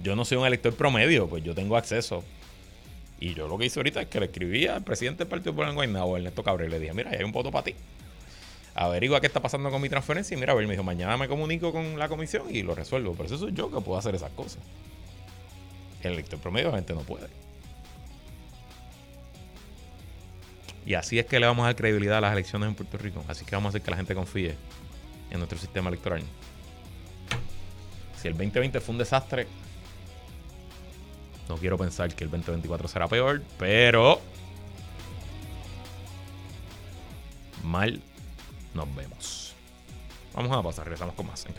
[0.02, 2.22] yo no soy un elector promedio, pues yo tengo acceso.
[3.18, 5.70] Y yo lo que hice ahorita es que le escribí al presidente del Partido Popular
[5.70, 7.74] en Guaynabo, Ernesto Cabrera, y le dije, mira, hay un voto para ti.
[8.78, 11.28] Averigua qué está pasando con mi transferencia y mira, a ver, me dijo, mañana me
[11.28, 13.14] comunico con la comisión y lo resuelvo.
[13.14, 14.58] Pero eso soy yo que puedo hacer esas cosas.
[16.02, 17.26] El elector promedio gente no puede.
[20.84, 23.24] Y así es que le vamos a dar credibilidad a las elecciones en Puerto Rico.
[23.28, 24.54] Así que vamos a hacer que la gente confíe
[25.30, 26.22] en nuestro sistema electoral.
[28.20, 29.46] Si el 2020 fue un desastre,
[31.48, 34.20] no quiero pensar que el 2024 será peor, pero
[37.64, 38.02] mal
[38.76, 39.54] nos vemos.
[40.34, 41.54] Vamos a pasar, regresamos con más en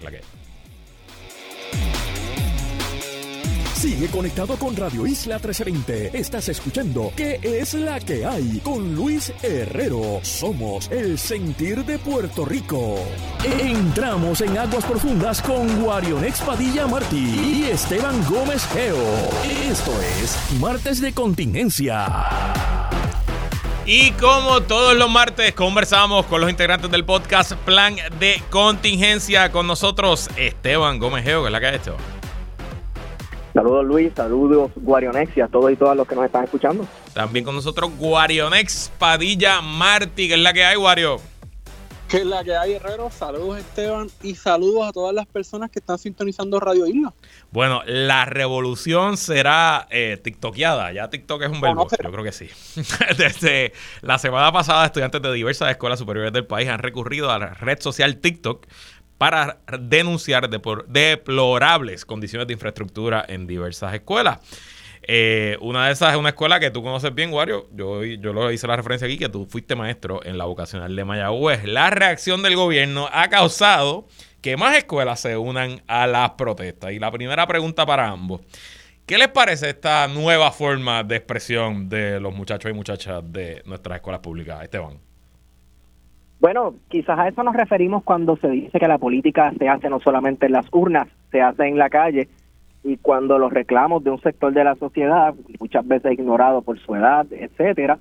[3.74, 6.18] Sigue conectado con Radio Isla 1320.
[6.18, 8.60] Estás escuchando ¿Qué es la que hay?
[8.64, 10.20] Con Luis Herrero.
[10.24, 12.96] Somos el sentir de Puerto Rico.
[13.44, 18.98] Entramos en aguas profundas con Guarionex Padilla Martí y Esteban Gómez Geo.
[19.70, 22.77] Esto es Martes de Contingencia.
[23.90, 29.50] Y como todos los martes, conversamos con los integrantes del podcast Plan de Contingencia.
[29.50, 31.96] Con nosotros, Esteban Gómez Geo, que es la que ha hecho.
[33.54, 36.86] Saludos Luis, saludos Guarionex y a todos y todas los que nos están escuchando.
[37.14, 41.22] También con nosotros Guarionex Padilla Martí, que es la que hay, Guario.
[42.08, 43.12] Que es la que hay, Herrero.
[43.12, 47.14] Saludos Esteban y saludos a todas las personas que están sintonizando Radio Isla.
[47.52, 50.94] Bueno, la revolución será eh, tiktokeada.
[50.94, 51.86] Ya TikTok es un verbo.
[52.02, 52.50] Yo creo que sí.
[53.18, 57.54] Desde la semana pasada, estudiantes de diversas escuelas superiores del país han recurrido a la
[57.56, 58.68] red social TikTok
[59.18, 64.40] para denunciar deplorables condiciones de infraestructura en diversas escuelas.
[65.10, 67.68] Eh, una de esas es una escuela que tú conoces bien, Wario.
[67.74, 71.06] Yo, yo lo hice la referencia aquí, que tú fuiste maestro en la vocacional de
[71.06, 71.64] Mayagüez.
[71.64, 74.06] La reacción del gobierno ha causado
[74.42, 76.92] que más escuelas se unan a las protestas.
[76.92, 78.42] Y la primera pregunta para ambos.
[79.06, 83.96] ¿Qué les parece esta nueva forma de expresión de los muchachos y muchachas de nuestras
[83.96, 84.98] escuelas públicas, Esteban?
[86.42, 90.02] Bueno, quizás a eso nos referimos cuando se dice que la política se hace no
[90.02, 92.28] solamente en las urnas, se hace en la calle
[92.88, 96.96] y cuando los reclamos de un sector de la sociedad, muchas veces ignorado por su
[96.96, 98.00] edad, etcétera,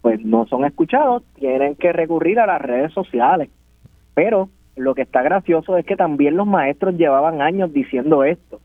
[0.00, 3.50] pues no son escuchados, tienen que recurrir a las redes sociales.
[4.14, 8.60] Pero lo que está gracioso es que también los maestros llevaban años diciendo esto,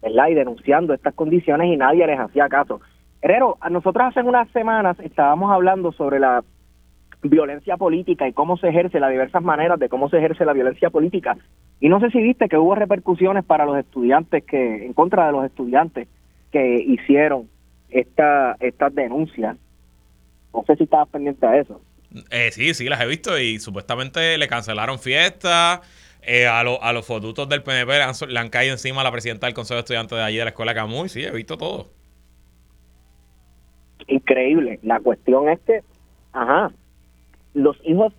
[0.00, 0.28] ¿verdad?
[0.28, 2.80] Y denunciando estas condiciones y nadie les hacía caso.
[3.20, 6.42] Herrero, nosotros hace unas semanas estábamos hablando sobre la
[7.22, 10.88] violencia política y cómo se ejerce, las diversas maneras de cómo se ejerce la violencia
[10.88, 11.36] política.
[11.80, 15.32] Y no sé si viste que hubo repercusiones para los estudiantes que, en contra de
[15.32, 16.08] los estudiantes
[16.50, 17.48] que hicieron
[17.90, 19.56] esta, estas denuncias.
[20.54, 21.80] No sé si estabas pendiente a eso.
[22.30, 25.80] Eh, sí, sí, las he visto y supuestamente le cancelaron fiestas.
[26.22, 29.12] Eh, a, a los fotutos del PNP le han, le han, caído encima a la
[29.12, 31.08] presidenta del Consejo de Estudiantes de allí de la Escuela Camuy.
[31.08, 31.90] Sí, he visto todo.
[34.08, 34.80] Increíble.
[34.82, 35.82] La cuestión es que,
[36.32, 36.72] ajá,
[37.54, 38.12] los hijos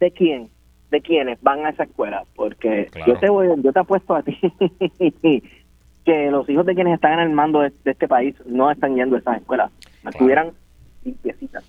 [0.00, 0.50] de quién,
[0.92, 4.38] de quiénes van a esa escuela, porque yo te voy, yo te apuesto a ti
[6.04, 9.16] que los hijos de quienes están en el mando de, este país no están yendo
[9.16, 9.72] a esas escuelas,
[10.04, 10.52] estuvieran
[11.02, 11.64] limpiecitas.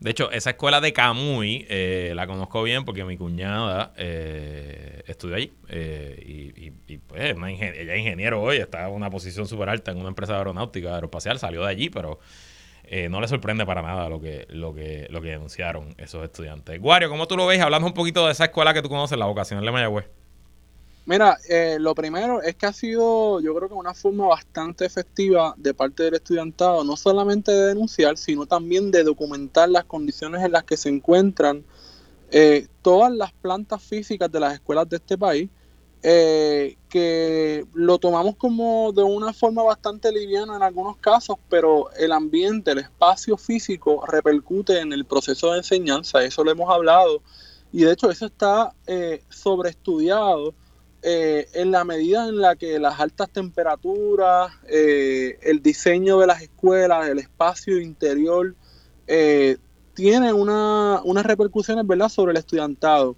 [0.00, 5.36] De hecho, esa escuela de Camuy eh, la conozco bien porque mi cuñada eh, estudió
[5.36, 5.52] allí.
[5.68, 10.08] Eh, y, pues ella es ingeniero hoy, está en una posición súper alta en una
[10.08, 12.18] empresa aeronáutica, aeroespacial, salió de allí, pero
[12.86, 16.80] eh, no le sorprende para nada lo que, lo, que, lo que denunciaron esos estudiantes.
[16.80, 17.60] Guario, ¿cómo tú lo ves?
[17.60, 20.06] Hablando un poquito de esa escuela que tú conoces, la vocacional de Mayagüez.
[21.06, 25.54] Mira, eh, lo primero es que ha sido, yo creo que una forma bastante efectiva
[25.56, 30.50] de parte del estudiantado, no solamente de denunciar, sino también de documentar las condiciones en
[30.50, 31.64] las que se encuentran
[32.32, 35.48] eh, todas las plantas físicas de las escuelas de este país
[36.02, 42.12] eh, que lo tomamos como de una forma bastante liviana en algunos casos, pero el
[42.12, 47.22] ambiente, el espacio físico repercute en el proceso de enseñanza, eso lo hemos hablado,
[47.72, 50.54] y de hecho eso está eh, sobreestudiado
[51.02, 56.42] eh, en la medida en la que las altas temperaturas, eh, el diseño de las
[56.42, 58.54] escuelas, el espacio interior,
[59.94, 62.08] tienen una, unas repercusiones ¿verdad?
[62.08, 63.16] sobre el estudiantado.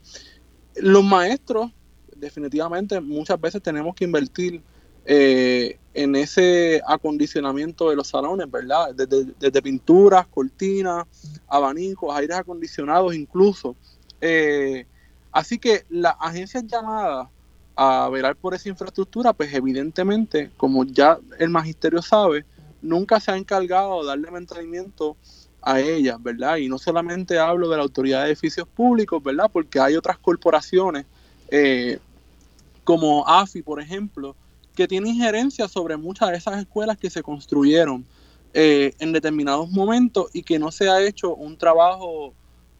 [0.77, 1.73] Los maestros
[2.19, 4.63] definitivamente muchas veces tenemos que invertir
[5.05, 8.95] eh, en ese acondicionamiento de los salones, ¿verdad?
[8.95, 11.07] Desde, pinturas, cortinas,
[11.49, 13.75] abanicos, aires acondicionados incluso.
[14.21, 14.87] Eh,
[15.33, 17.29] así que las agencias llamadas
[17.75, 22.45] a velar por esa infraestructura, pues evidentemente, como ya el magisterio sabe,
[22.83, 25.17] nunca se ha encargado de darle mantenimiento
[25.63, 26.57] a ellas, ¿verdad?
[26.57, 29.51] Y no solamente hablo de la autoridad de edificios públicos, ¿verdad?
[29.53, 31.07] Porque hay otras corporaciones
[31.51, 31.99] eh,
[32.89, 34.35] como AFI, por ejemplo,
[34.75, 38.07] que tienen injerencia sobre muchas de esas escuelas que se construyeron
[38.55, 42.33] eh, en determinados momentos y que no se ha hecho un trabajo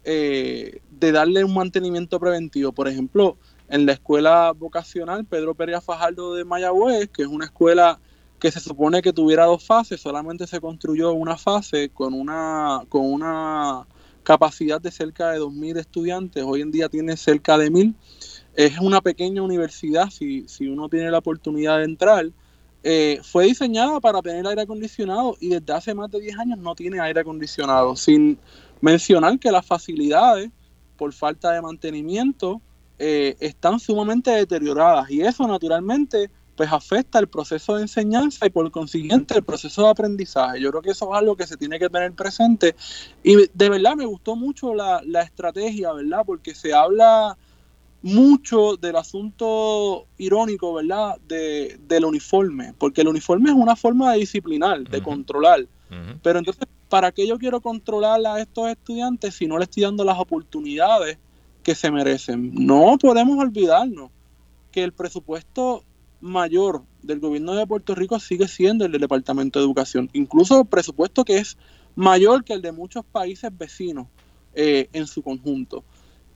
[0.03, 2.71] eh, de darle un mantenimiento preventivo.
[2.71, 7.99] Por ejemplo, en la escuela vocacional Pedro Pérez Fajardo de Mayagüez, que es una escuela
[8.39, 13.05] que se supone que tuviera dos fases, solamente se construyó una fase con una, con
[13.05, 13.85] una
[14.23, 17.93] capacidad de cerca de 2.000 estudiantes, hoy en día tiene cerca de 1.000.
[18.59, 22.29] Es una pequeña universidad, si, si uno tiene la oportunidad de entrar.
[22.83, 26.75] Eh, fue diseñada para tener aire acondicionado y desde hace más de 10 años no
[26.75, 28.37] tiene aire acondicionado, sin
[28.81, 30.51] mencionar que las facilidades,
[30.97, 32.61] por falta de mantenimiento,
[32.97, 38.69] eh, están sumamente deterioradas y eso naturalmente pues afecta el proceso de enseñanza y por
[38.71, 40.59] consiguiente el proceso de aprendizaje.
[40.59, 42.75] Yo creo que eso es algo que se tiene que tener presente
[43.23, 46.23] y de verdad me gustó mucho la, la estrategia, ¿verdad?
[46.25, 47.37] Porque se habla
[48.01, 51.17] mucho del asunto irónico, ¿verdad?
[51.27, 55.67] De, del uniforme, porque el uniforme es una forma de disciplinar, de controlar.
[56.21, 60.03] Pero entonces, ¿para qué yo quiero controlar a estos estudiantes si no les estoy dando
[60.03, 61.17] las oportunidades
[61.63, 62.51] que se merecen?
[62.53, 64.11] No podemos olvidarnos
[64.71, 65.83] que el presupuesto
[66.21, 70.67] mayor del gobierno de Puerto Rico sigue siendo el del Departamento de Educación, incluso el
[70.67, 71.57] presupuesto que es
[71.95, 74.07] mayor que el de muchos países vecinos
[74.53, 75.83] eh, en su conjunto.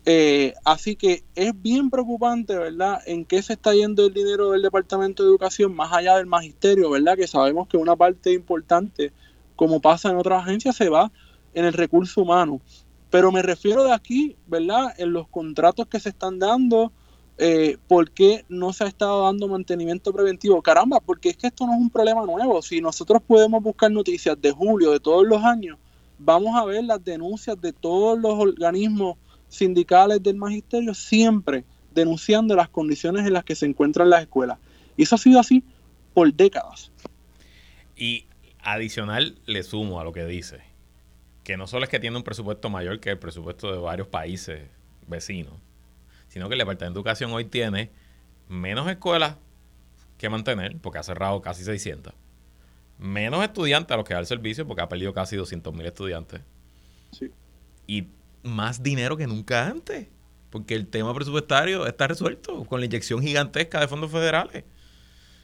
[0.06, 4.62] Eh, así que es bien preocupante, ¿verdad?, en qué se está yendo el dinero del
[4.62, 9.14] Departamento de Educación más allá del magisterio, ¿verdad?, que sabemos que una parte importante,
[9.56, 11.12] como pasa en otras agencias, se va
[11.54, 12.60] en el recurso humano.
[13.10, 16.92] Pero me refiero de aquí, ¿verdad?, en los contratos que se están dando,
[17.38, 20.62] eh, ¿por qué no se ha estado dando mantenimiento preventivo?
[20.62, 22.62] Caramba, porque es que esto no es un problema nuevo.
[22.62, 25.78] Si nosotros podemos buscar noticias de julio de todos los años,
[26.20, 29.18] vamos a ver las denuncias de todos los organismos
[29.54, 31.64] sindicales del magisterio siempre
[31.94, 34.58] denunciando las condiciones en las que se encuentran las escuelas.
[34.98, 35.64] Y eso ha sido así
[36.14, 36.92] por décadas.
[37.96, 38.26] Y
[38.62, 40.62] adicional le sumo a lo que dice,
[41.44, 44.70] que no solo es que tiene un presupuesto mayor que el presupuesto de varios países
[45.08, 45.54] vecinos,
[46.30, 47.92] sino que el Departamento de Educación hoy tiene
[48.48, 49.38] menos escuelas
[50.18, 52.14] que mantener, porque ha cerrado casi 600,
[52.98, 56.42] menos estudiantes a los que da el servicio, porque ha perdido casi 200 mil estudiantes,
[57.12, 57.30] sí.
[57.88, 58.08] y
[58.44, 60.08] más dinero que nunca antes.
[60.50, 64.64] Porque el tema presupuestario está resuelto con la inyección gigantesca de fondos federales.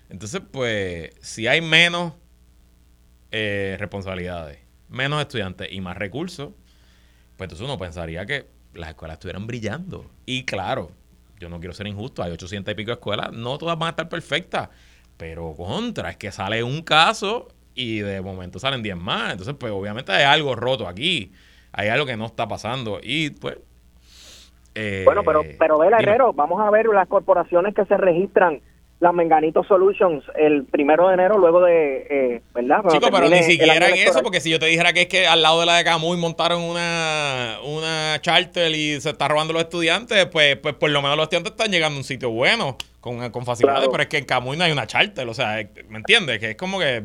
[0.09, 2.13] Entonces, pues, si hay menos
[3.31, 6.51] eh, responsabilidades, menos estudiantes y más recursos,
[7.37, 10.09] pues entonces uno pensaría que las escuelas estuvieran brillando.
[10.25, 10.91] Y claro,
[11.39, 14.09] yo no quiero ser injusto, hay 800 y pico escuelas, no todas van a estar
[14.09, 14.69] perfectas,
[15.17, 19.31] pero contra, es que sale un caso y de momento salen 10 más.
[19.31, 21.31] Entonces, pues obviamente hay algo roto aquí
[21.71, 23.57] hay algo que no está pasando y pues...
[24.75, 28.61] Eh, bueno, pero, pero Vela Herrero, vamos a ver las corporaciones que se registran
[28.99, 32.81] las Menganito Solutions el primero de enero luego de, eh, ¿verdad?
[32.89, 35.41] Chico, pero ni siquiera en eso, porque si yo te dijera que es que al
[35.41, 40.25] lado de la de Camuy montaron una, una charter y se está robando los estudiantes,
[40.25, 43.45] pues, pues por lo menos los estudiantes están llegando a un sitio bueno, con, con
[43.45, 46.39] facilidades, pero es que en Camuy no hay una charter, o sea, ¿me entiendes?
[46.39, 47.03] Que es como que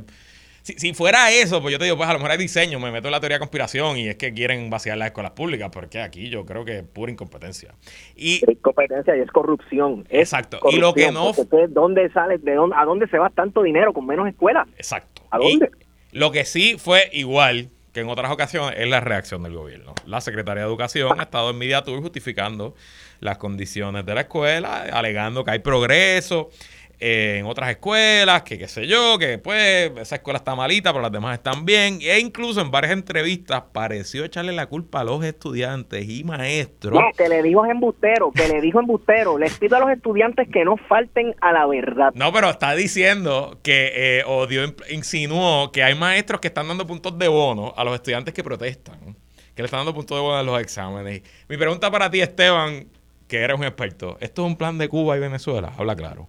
[0.65, 3.09] si, fuera eso, pues yo te digo, pues a lo mejor hay diseño, me meto
[3.09, 6.31] en la teoría de conspiración y es que quieren vaciar las escuelas públicas, porque aquí
[6.31, 7.75] yo creo que es pura incompetencia.
[8.17, 10.07] Y, es incompetencia y es corrupción.
[10.09, 10.61] exacto.
[10.71, 11.33] y lo que no...
[11.69, 14.67] ¿Dónde sale, de dónde, a dónde se va tanto dinero con menos escuelas?
[14.77, 15.23] Exacto.
[15.31, 15.71] ¿A dónde?
[16.13, 19.95] lo que sí fue igual que en otras ocasiones es la reacción del gobierno.
[20.07, 22.75] La Secretaría de Educación ha estado en Media Tour justificando
[23.21, 26.51] las condiciones de la escuela, alegando que hay progreso
[26.99, 31.13] en otras escuelas, que qué sé yo, que pues esa escuela está malita, pero las
[31.13, 31.99] demás están bien.
[32.01, 36.95] E incluso en varias entrevistas pareció echarle la culpa a los estudiantes y maestros.
[36.95, 39.39] No, que le dijo embustero, que le dijo embustero.
[39.39, 42.13] Les pido a los estudiantes que no falten a la verdad.
[42.15, 46.87] No, pero está diciendo que, eh, o dio, insinuó que hay maestros que están dando
[46.87, 49.17] puntos de bono a los estudiantes que protestan,
[49.55, 51.23] que le están dando puntos de bono a los exámenes.
[51.49, 52.87] Mi pregunta para ti, Esteban,
[53.29, 55.73] que eres un experto, ¿esto es un plan de Cuba y Venezuela?
[55.77, 56.29] Habla claro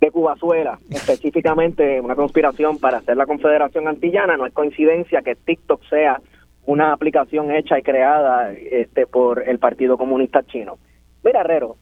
[0.00, 4.36] de Cubazuela, específicamente una conspiración para hacer la Confederación Antillana.
[4.36, 6.20] No es coincidencia que TikTok sea
[6.66, 10.78] una aplicación hecha y creada este, por el Partido Comunista Chino.
[11.22, 11.76] Mira, Herrero,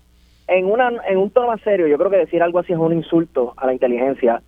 [0.49, 2.93] en, una, en un tono más serio, yo creo que decir algo así es un
[2.93, 4.43] insulto a la inteligencia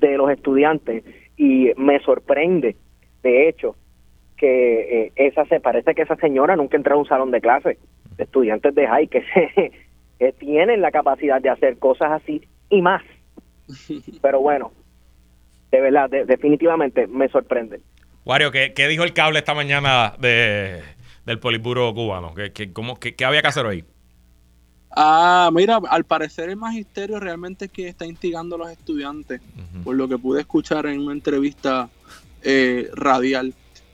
[0.00, 1.04] de los estudiantes
[1.36, 2.76] y me sorprende,
[3.22, 3.74] de hecho,
[4.36, 7.78] que eh, esa se parece que esa señora nunca entró a un salón de clase
[8.16, 9.72] de estudiantes de high que, se,
[10.18, 13.02] que tienen la capacidad de hacer cosas así y más
[14.22, 14.72] Pero bueno,
[15.70, 17.80] de verdad, definitivamente me sorprende.
[18.24, 20.82] Wario, ¿qué, ¿qué, dijo el cable esta mañana de,
[21.24, 22.34] del poliburo cubano?
[22.34, 23.84] ¿Qué, qué, cómo, qué, había que hacer hoy?
[24.90, 29.42] Ah, mira, al parecer el magisterio realmente es que está instigando a los estudiantes,
[29.84, 31.90] por lo que pude escuchar en una entrevista
[32.42, 33.52] eh, radial.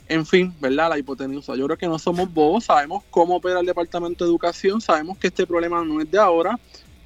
[0.09, 0.91] En fin, ¿verdad?
[0.91, 1.57] La hipotenusa.
[1.57, 5.29] Yo creo que no somos bobos, sabemos cómo opera el Departamento de Educación, sabemos que
[5.29, 6.59] este problema no es de ahora,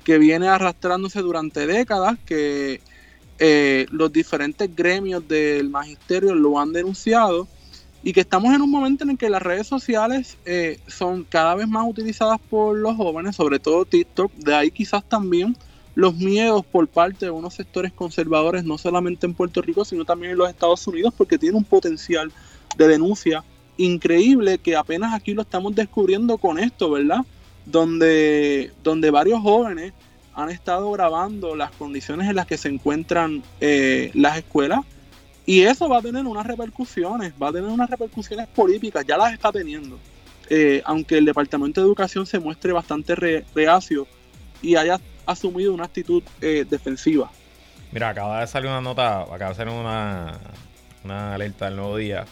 [0.07, 2.81] que viene arrastrándose durante décadas, que
[3.41, 7.49] eh, los diferentes gremios del magisterio lo han denunciado
[8.05, 11.57] y que estamos en un momento en el que las redes sociales eh, son cada
[11.57, 15.57] vez más utilizadas por los jóvenes, sobre todo TikTok, de ahí quizás también
[15.97, 20.31] los miedos por parte de unos sectores conservadores, no solamente en Puerto Rico, sino también
[20.31, 22.31] en los Estados Unidos, porque tiene un potencial
[22.77, 23.43] de denuncia
[23.77, 27.23] increíble que apenas aquí lo estamos descubriendo con esto, ¿verdad?
[27.67, 29.93] Donde, donde varios jóvenes
[30.35, 34.81] han estado grabando las condiciones en las que se encuentran eh, las escuelas
[35.47, 39.33] y eso va a tener unas repercusiones, va a tener unas repercusiones políticas, ya las
[39.33, 39.99] está teniendo.
[40.51, 44.07] Eh, aunque el Departamento de Educación se muestre bastante reacio
[44.61, 47.31] y haya asumido una actitud eh, defensiva.
[47.93, 50.39] Mira, acaba de salir una nota, acaba de salir una,
[51.05, 52.27] una alerta del nuevo día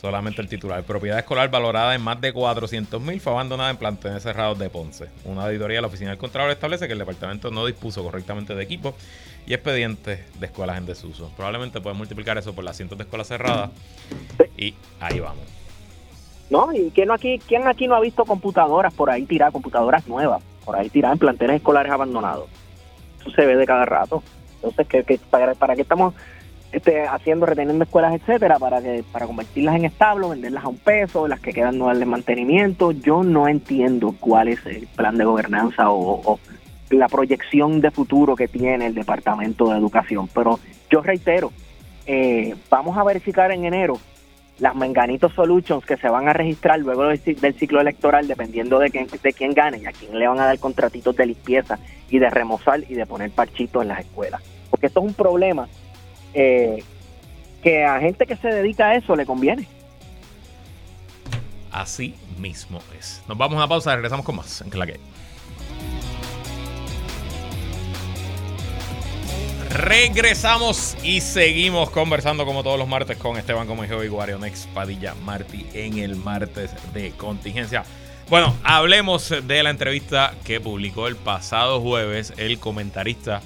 [0.00, 0.82] Solamente el titular.
[0.82, 5.10] Propiedad escolar valorada en más de 400 mil fue abandonada en plantones cerrados de Ponce.
[5.26, 8.62] Una auditoría de la Oficina del Contralor establece que el departamento no dispuso correctamente de
[8.62, 8.94] equipos
[9.46, 11.30] y expedientes de escuelas en desuso.
[11.36, 13.72] Probablemente pueden multiplicar eso por las cientos de escuelas cerradas
[14.56, 15.44] y ahí vamos.
[16.48, 20.88] No, y quién aquí, no ha visto computadoras por ahí tiradas, computadoras nuevas, por ahí
[20.88, 22.48] tiradas en planteles escolares abandonados.
[23.20, 24.22] Eso se ve de cada rato.
[24.62, 26.14] Entonces, ¿qué, para, ¿para qué estamos
[26.72, 31.26] este, haciendo, reteniendo escuelas, etcétera, para que para convertirlas en establo, venderlas a un peso,
[31.26, 32.92] las que quedan no darle mantenimiento.
[32.92, 36.38] Yo no entiendo cuál es el plan de gobernanza o,
[36.90, 40.28] la proyección de futuro que tiene el Departamento de Educación.
[40.32, 40.58] Pero
[40.90, 41.52] yo reitero,
[42.06, 43.98] eh, vamos a verificar en enero
[44.60, 49.06] las Menganitos Solutions que se van a registrar luego del, ciclo electoral, dependiendo de quién,
[49.06, 51.78] de quién gane y a quién le van a dar contratitos de limpieza
[52.10, 54.42] y de remozar y de poner parchitos en las escuelas.
[54.68, 55.68] Porque esto es un problema
[56.34, 56.82] eh,
[57.62, 59.66] que a gente que se dedica a eso le conviene.
[61.70, 63.22] Así mismo es.
[63.28, 65.00] Nos vamos a pausa regresamos con más en que
[69.70, 75.64] Regresamos y seguimos conversando como todos los martes con Esteban Comejo y Guarionex Padilla Martí
[75.72, 77.84] en el martes de contingencia.
[78.28, 83.42] Bueno, hablemos de la entrevista que publicó el pasado jueves el comentarista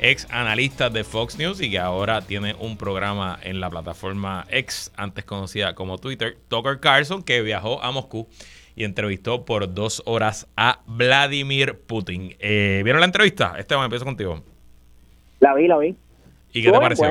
[0.00, 4.92] ex analista de Fox News y que ahora tiene un programa en la plataforma ex,
[4.96, 8.26] antes conocida como Twitter, Tucker Carlson, que viajó a Moscú
[8.74, 12.34] y entrevistó por dos horas a Vladimir Putin.
[12.38, 13.54] Eh, ¿Vieron la entrevista?
[13.58, 14.42] Esteban, empiezo contigo.
[15.40, 15.94] La vi, la vi.
[16.52, 17.06] ¿Y qué te pareció?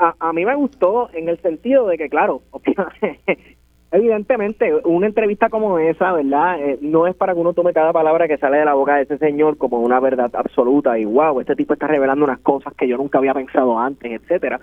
[0.00, 2.42] A, a, mí me gustó en el sentido de que, claro,
[3.90, 6.60] Evidentemente, una entrevista como esa, ¿verdad?
[6.60, 9.02] Eh, no es para que uno tome cada palabra que sale de la boca de
[9.02, 12.86] ese señor como una verdad absoluta y wow, este tipo está revelando unas cosas que
[12.86, 14.60] yo nunca había pensado antes, etcétera.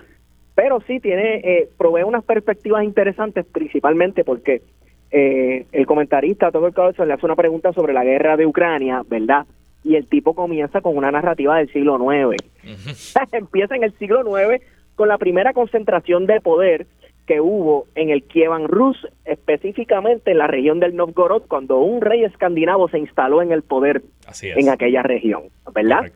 [0.53, 4.61] Pero sí tiene, eh, provee unas perspectivas interesantes, principalmente porque
[5.09, 9.47] eh, el comentarista Tucker Carlson le hace una pregunta sobre la guerra de Ucrania, ¿verdad?
[9.83, 12.43] Y el tipo comienza con una narrativa del siglo IX.
[13.31, 14.63] Empieza en el siglo IX
[14.95, 16.85] con la primera concentración de poder
[17.25, 22.23] que hubo en el Kievan Rus, específicamente en la región del Novgorod, cuando un rey
[22.23, 24.03] escandinavo se instaló en el poder
[24.41, 26.11] en aquella región, ¿verdad?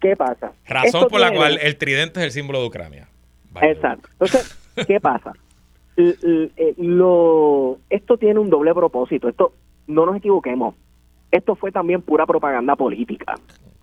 [0.00, 0.52] ¿Qué pasa?
[0.66, 3.08] Razón por la cual el tridente es el símbolo de Ucrania.
[3.60, 4.08] Exacto.
[4.12, 5.32] Entonces, ¿qué pasa?
[5.96, 9.28] Eh, lo, esto tiene un doble propósito.
[9.28, 9.52] Esto,
[9.86, 10.74] no nos equivoquemos.
[11.30, 13.34] Esto fue también pura propaganda política.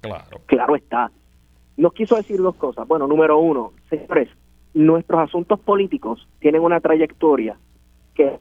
[0.01, 0.41] Claro.
[0.47, 1.11] Claro está.
[1.77, 2.87] Nos quiso decir dos cosas.
[2.87, 4.29] Bueno, número uno, señores,
[4.77, 7.57] nuestros asuntos políticos tienen una trayectoria
[8.13, 8.39] que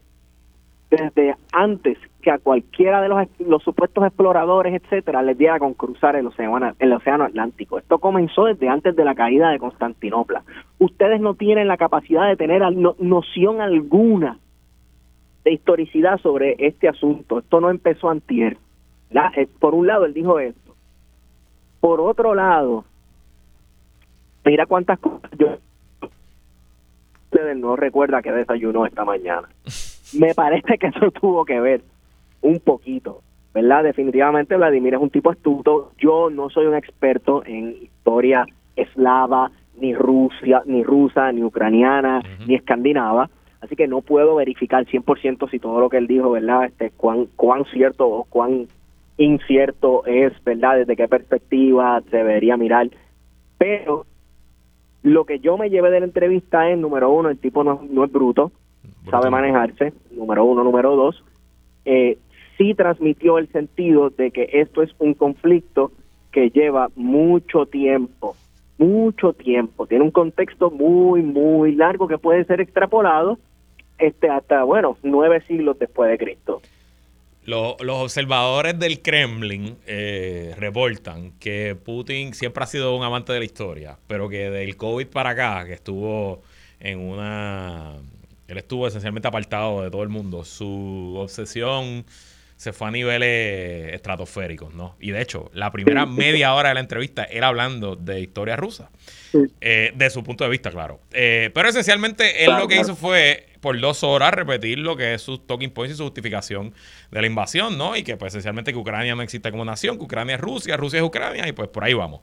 [0.91, 6.14] desde antes que a cualquiera de los, los supuestos exploradores, etcétera, les diera con cruzar
[6.14, 7.78] el océano, el océano Atlántico.
[7.78, 10.45] Esto comenzó desde antes de la caída de Constantinopla.
[10.78, 12.62] Ustedes no tienen la capacidad de tener
[12.99, 14.39] noción alguna
[15.45, 17.39] de historicidad sobre este asunto.
[17.39, 18.59] Esto no empezó antier.
[19.37, 20.74] Eh, por un lado, él dijo esto.
[21.80, 22.84] Por otro lado,
[24.45, 25.59] mira cuántas cosas yo
[27.57, 29.49] no recuerda que desayunó esta mañana.
[30.18, 31.82] Me parece que eso tuvo que ver
[32.41, 33.22] un poquito,
[33.53, 33.82] ¿verdad?
[33.84, 35.93] Definitivamente Vladimir es un tipo astuto.
[35.99, 42.55] Yo no soy un experto en historia eslava, ni Rusia, ni rusa, ni ucraniana, ni
[42.55, 43.28] escandinava.
[43.61, 46.66] Así que no puedo verificar 100% si todo lo que él dijo, ¿verdad?
[46.66, 48.68] Este, cuán, cuán cierto o cuán
[49.18, 50.76] incierto es, ¿verdad?
[50.76, 52.89] Desde qué perspectiva se debería mirar.
[53.59, 54.07] Pero
[55.07, 58.11] lo que yo me llevé de la entrevista es, número uno, el tipo no, es
[58.11, 58.50] bruto,
[59.09, 61.22] sabe manejarse, número uno, número dos,
[61.84, 62.18] eh,
[62.59, 65.92] sí transmitió el sentido de que esto es un conflicto
[66.32, 68.34] que lleva mucho tiempo,
[68.78, 73.38] mucho tiempo, tiene un contexto muy, muy largo que puede ser extrapolado
[73.98, 76.62] este hasta, bueno, nueve siglos después de Cristo.
[77.47, 83.44] Los, observadores del Kremlin eh, reportan que Putin siempre ha sido un amante de la
[83.44, 86.42] historia, pero que del COVID para acá, que estuvo
[86.80, 87.94] en una...
[88.49, 90.44] Él estuvo esencialmente apartado de todo el mundo.
[90.44, 92.05] Su obsesión
[92.57, 94.97] se fue a niveles estratosféricos, ¿no?
[94.99, 98.90] Y de hecho, la primera media hora de la entrevista era hablando de historia rusa,
[99.61, 101.01] eh, de su punto de vista, claro.
[101.12, 105.23] Eh, pero esencialmente él lo que hizo fue por dos horas repetir lo que es
[105.23, 106.73] su talking points y su justificación
[107.11, 107.97] de la invasión, ¿no?
[107.97, 111.01] Y que pues esencialmente que Ucrania no existe como nación, que Ucrania es Rusia, Rusia
[111.01, 112.21] es Ucrania y pues por ahí vamos.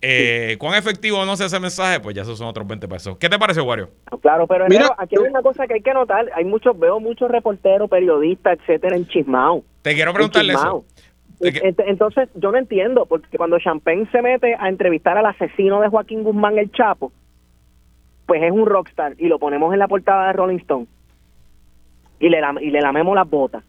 [0.00, 2.00] Eh, ¿Cuán efectivo no sea ese mensaje?
[2.00, 3.18] Pues ya esos son otros 20 pesos.
[3.18, 3.90] ¿Qué te parece, Wario?
[4.22, 6.24] Claro, pero Mira, aquí hay una cosa que hay que notar.
[6.34, 9.64] Hay muchos, veo muchos reporteros, periodistas, etcétera, en Chismao.
[9.82, 10.86] Te quiero preguntarle eso.
[11.40, 16.24] Entonces, yo no entiendo, porque cuando Champagne se mete a entrevistar al asesino de Joaquín
[16.24, 17.12] Guzmán, el Chapo,
[18.28, 20.86] pues es un rockstar y lo ponemos en la portada de Rolling Stone
[22.20, 23.64] y le, y le lamemos las botas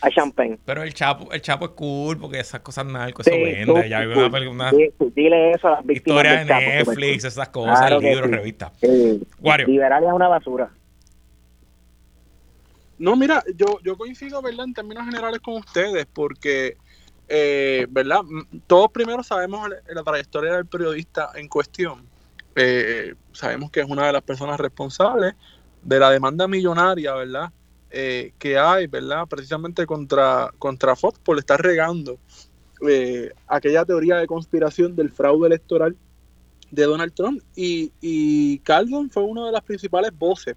[0.00, 0.58] a Champagne.
[0.64, 3.88] Pero el Chapo, el Chapo es cool porque esas cosas narcos eso vende.
[3.90, 4.70] ya hay una, una
[5.14, 8.72] dile eso a las víctimas historia de Netflix, esas cosas, libros, revistas.
[9.66, 10.70] Liberal es una basura.
[12.98, 14.64] No, mira, yo, yo coincido, ¿verdad?
[14.64, 16.76] En términos generales con ustedes, porque,
[17.28, 18.20] eh, ¿verdad?
[18.66, 22.06] Todos primero sabemos la, trayectoria del periodista en cuestión.
[22.62, 25.34] Eh, sabemos que es una de las personas responsables
[25.82, 27.50] de la demanda millonaria, ¿verdad?
[27.90, 29.26] Eh, que hay, ¿verdad?
[29.26, 32.18] Precisamente contra, contra Fox por estar regando
[32.86, 35.96] eh, aquella teoría de conspiración del fraude electoral
[36.70, 37.42] de Donald Trump.
[37.56, 38.60] Y, y
[39.10, 40.54] fue una de las principales voces.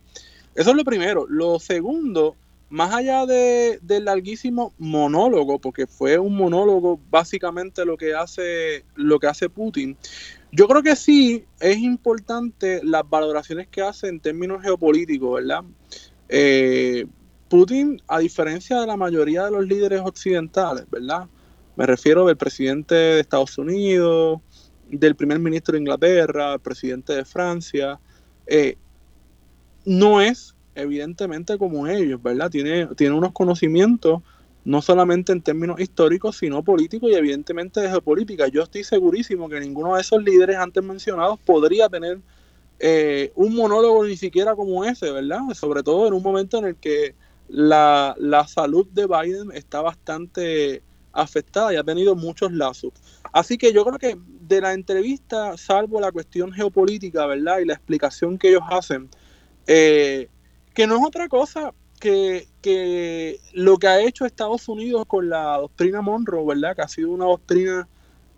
[0.55, 1.25] Eso es lo primero.
[1.29, 2.35] Lo segundo,
[2.69, 9.19] más allá de, del larguísimo monólogo, porque fue un monólogo básicamente lo que hace, lo
[9.19, 9.97] que hace Putin,
[10.55, 15.63] yo creo que sí es importante las valoraciones que hace en términos geopolíticos, ¿verdad?
[16.29, 17.07] Eh,
[17.49, 21.27] Putin, a diferencia de la mayoría de los líderes occidentales, ¿verdad?
[21.75, 24.41] Me refiero del presidente de Estados Unidos,
[24.89, 27.99] del primer ministro de Inglaterra, el presidente de Francia,
[28.45, 28.77] eh,
[29.85, 32.51] no es evidentemente como ellos, ¿verdad?
[32.51, 34.21] Tiene, tiene unos conocimientos
[34.65, 38.47] no solamente en términos históricos, sino políticos y evidentemente de geopolítica.
[38.47, 42.19] Yo estoy segurísimo que ninguno de esos líderes antes mencionados podría tener
[42.79, 45.41] eh, un monólogo ni siquiera como ese, ¿verdad?
[45.53, 47.15] Sobre todo en un momento en el que
[47.49, 52.93] la, la salud de Biden está bastante afectada y ha tenido muchos lazos.
[53.31, 57.59] Así que yo creo que de la entrevista, salvo la cuestión geopolítica, ¿verdad?
[57.59, 59.09] Y la explicación que ellos hacen,
[59.67, 60.29] eh,
[60.73, 61.73] que no es otra cosa
[62.61, 66.75] que, lo que ha hecho Estados Unidos con la doctrina Monroe, ¿verdad?
[66.75, 67.87] Que ha sido una doctrina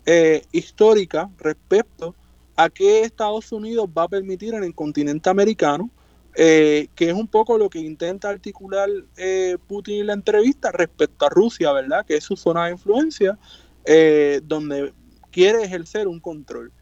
[0.04, 2.14] eh, histórica respecto
[2.54, 5.90] a qué Estados Unidos va a permitir en el continente americano
[6.38, 11.24] eh, que es un poco lo que intenta articular eh, Putin en la entrevista respecto
[11.24, 12.04] a Rusia, ¿verdad?
[12.04, 13.38] Que es su zona de influencia,
[14.42, 14.92] donde
[15.30, 16.72] quiere ejercer un control.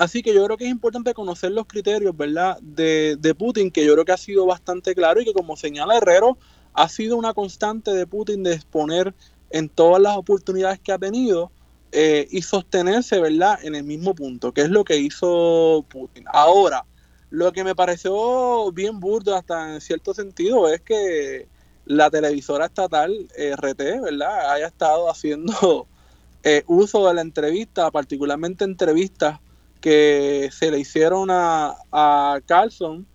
[0.00, 2.58] Así que yo creo que es importante conocer los criterios, ¿verdad?
[2.60, 5.96] De, de, Putin, que yo creo que ha sido bastante claro y que como señala
[5.96, 6.38] Herrero,
[6.74, 9.14] ha sido una constante de Putin de exponer
[9.50, 11.50] en todas las oportunidades que ha tenido
[11.92, 13.58] y sostenerse, ¿verdad?
[13.64, 16.24] En el mismo punto, que es lo que hizo Putin.
[16.32, 16.84] Ahora,
[17.30, 21.48] lo que me pareció bien burdo hasta en cierto sentido es que
[21.86, 25.86] la televisora estatal eh, RT, ¿verdad?, haya estado haciendo
[26.42, 29.38] eh, uso de la entrevista, particularmente entrevistas
[29.80, 31.76] que se le hicieron a,
[32.46, 33.06] Carlson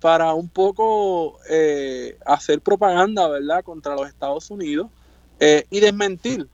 [0.00, 4.88] para un poco eh, hacer propaganda, ¿verdad?, contra los Estados Unidos
[5.38, 6.48] y desmentir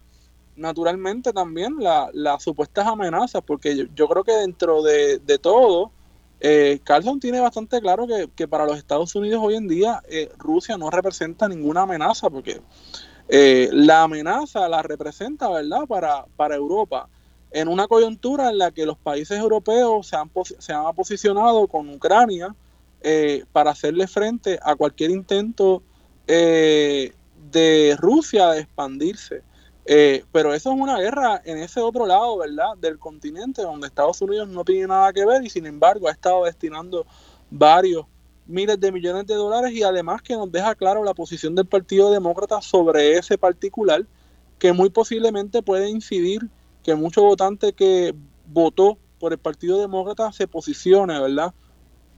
[0.57, 1.77] naturalmente también
[2.13, 5.93] las supuestas amenazas, porque yo, creo que dentro de, de todo,
[6.41, 10.77] eh, Carlson tiene bastante claro que, para los Estados Unidos hoy en día eh, Rusia
[10.77, 12.61] no representa ninguna amenaza, porque
[13.29, 17.09] eh, la amenaza la representa, ¿verdad?, para, para Europa,
[17.53, 21.89] en una coyuntura en la que los países europeos se han, se han posicionado con
[21.89, 22.55] Ucrania
[23.01, 25.83] eh, para hacerle frente a cualquier intento
[26.27, 29.43] de Rusia de expandirse.
[29.85, 32.77] Eh, pero eso es una guerra en ese otro lado, ¿verdad?
[32.81, 36.45] Del continente donde Estados Unidos no tiene nada que ver y sin embargo ha estado
[36.45, 37.05] destinando
[37.51, 38.07] varios
[38.47, 42.11] miles de millones de dólares y además que nos deja claro la posición del Partido
[42.11, 44.05] Demócrata sobre ese particular
[44.59, 46.49] que muy posiblemente puede incidir
[46.83, 48.15] que mucho votante que
[48.47, 51.55] votó por el Partido Demócrata se posicione, ¿verdad?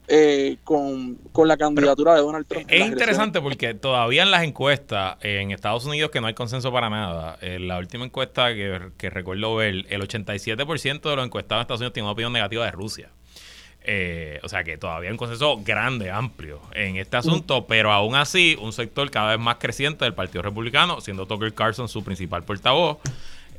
[0.08, 2.66] eh, con, la candidatura de Donald Trump.
[2.68, 6.90] Es interesante porque todavía en las encuestas en Estados Unidos que no hay consenso para
[6.90, 11.62] nada, en la última encuesta que, que recuerdo ver, el 87% de los encuestados en
[11.62, 13.10] Estados Unidos tienen una opinión negativa de Rusia.
[13.86, 18.14] Eh, o sea que todavía hay un consenso grande, amplio en este asunto, pero aún
[18.14, 22.44] así un sector cada vez más creciente del Partido Republicano, siendo Tucker Carlson su principal
[22.44, 22.98] portavoz,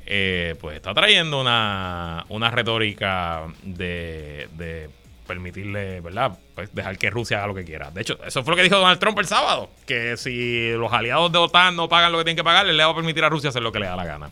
[0.05, 4.89] eh, pues está trayendo una, una retórica de,
[5.27, 6.37] permitirle, ¿verdad?
[6.53, 7.89] Pues dejar que Rusia haga lo que quiera.
[7.89, 11.31] De hecho, eso fue lo que dijo Donald Trump el sábado, que si los aliados
[11.31, 13.49] de OTAN no pagan lo que tienen que pagar, le va a permitir a Rusia
[13.49, 14.29] hacer lo que le da la gana.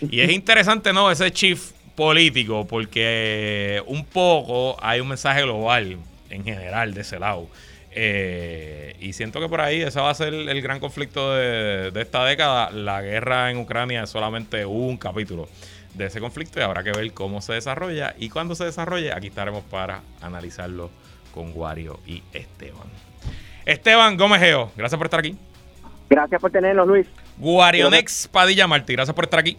[0.00, 1.10] Y es interesante, ¿no?
[1.10, 5.98] Ese chief político, porque un poco hay un mensaje global
[6.30, 7.48] en general de ese lado.
[8.00, 12.24] Eh, y siento que por ahí ese va a ser el, gran conflicto de, esta
[12.24, 12.70] década.
[12.70, 15.48] La guerra en Ucrania es solamente un capítulo
[15.94, 18.14] de ese conflicto y habrá que ver cómo se desarrolla.
[18.16, 20.90] Y cuando se desarrolle, aquí estaremos para analizarlo
[21.34, 22.86] con Wario y Esteban.
[23.66, 25.36] Esteban Gómez Geo, gracias por estar aquí.
[26.08, 27.08] Gracias por tenernos, Luis.
[27.36, 29.56] Guarionex Padilla Martí, gracias por estar aquí.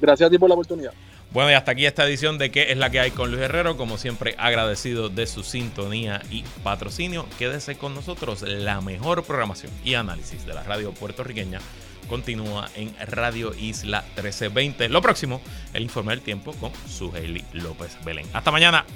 [0.00, 0.92] Gracias a ti por la oportunidad.
[1.30, 3.76] Bueno, y hasta aquí esta edición de ¿Qué es la que hay con Luis Herrero?
[3.76, 7.26] Como siempre, agradecido de su sintonía y patrocinio.
[7.38, 8.42] Quédese con nosotros.
[8.42, 11.60] La mejor programación y análisis de la radio puertorriqueña
[12.08, 14.88] continúa en Radio Isla 1320.
[14.88, 15.42] Lo próximo,
[15.74, 17.12] el informe del tiempo con su
[17.52, 18.26] López Belén.
[18.32, 18.86] Hasta mañana.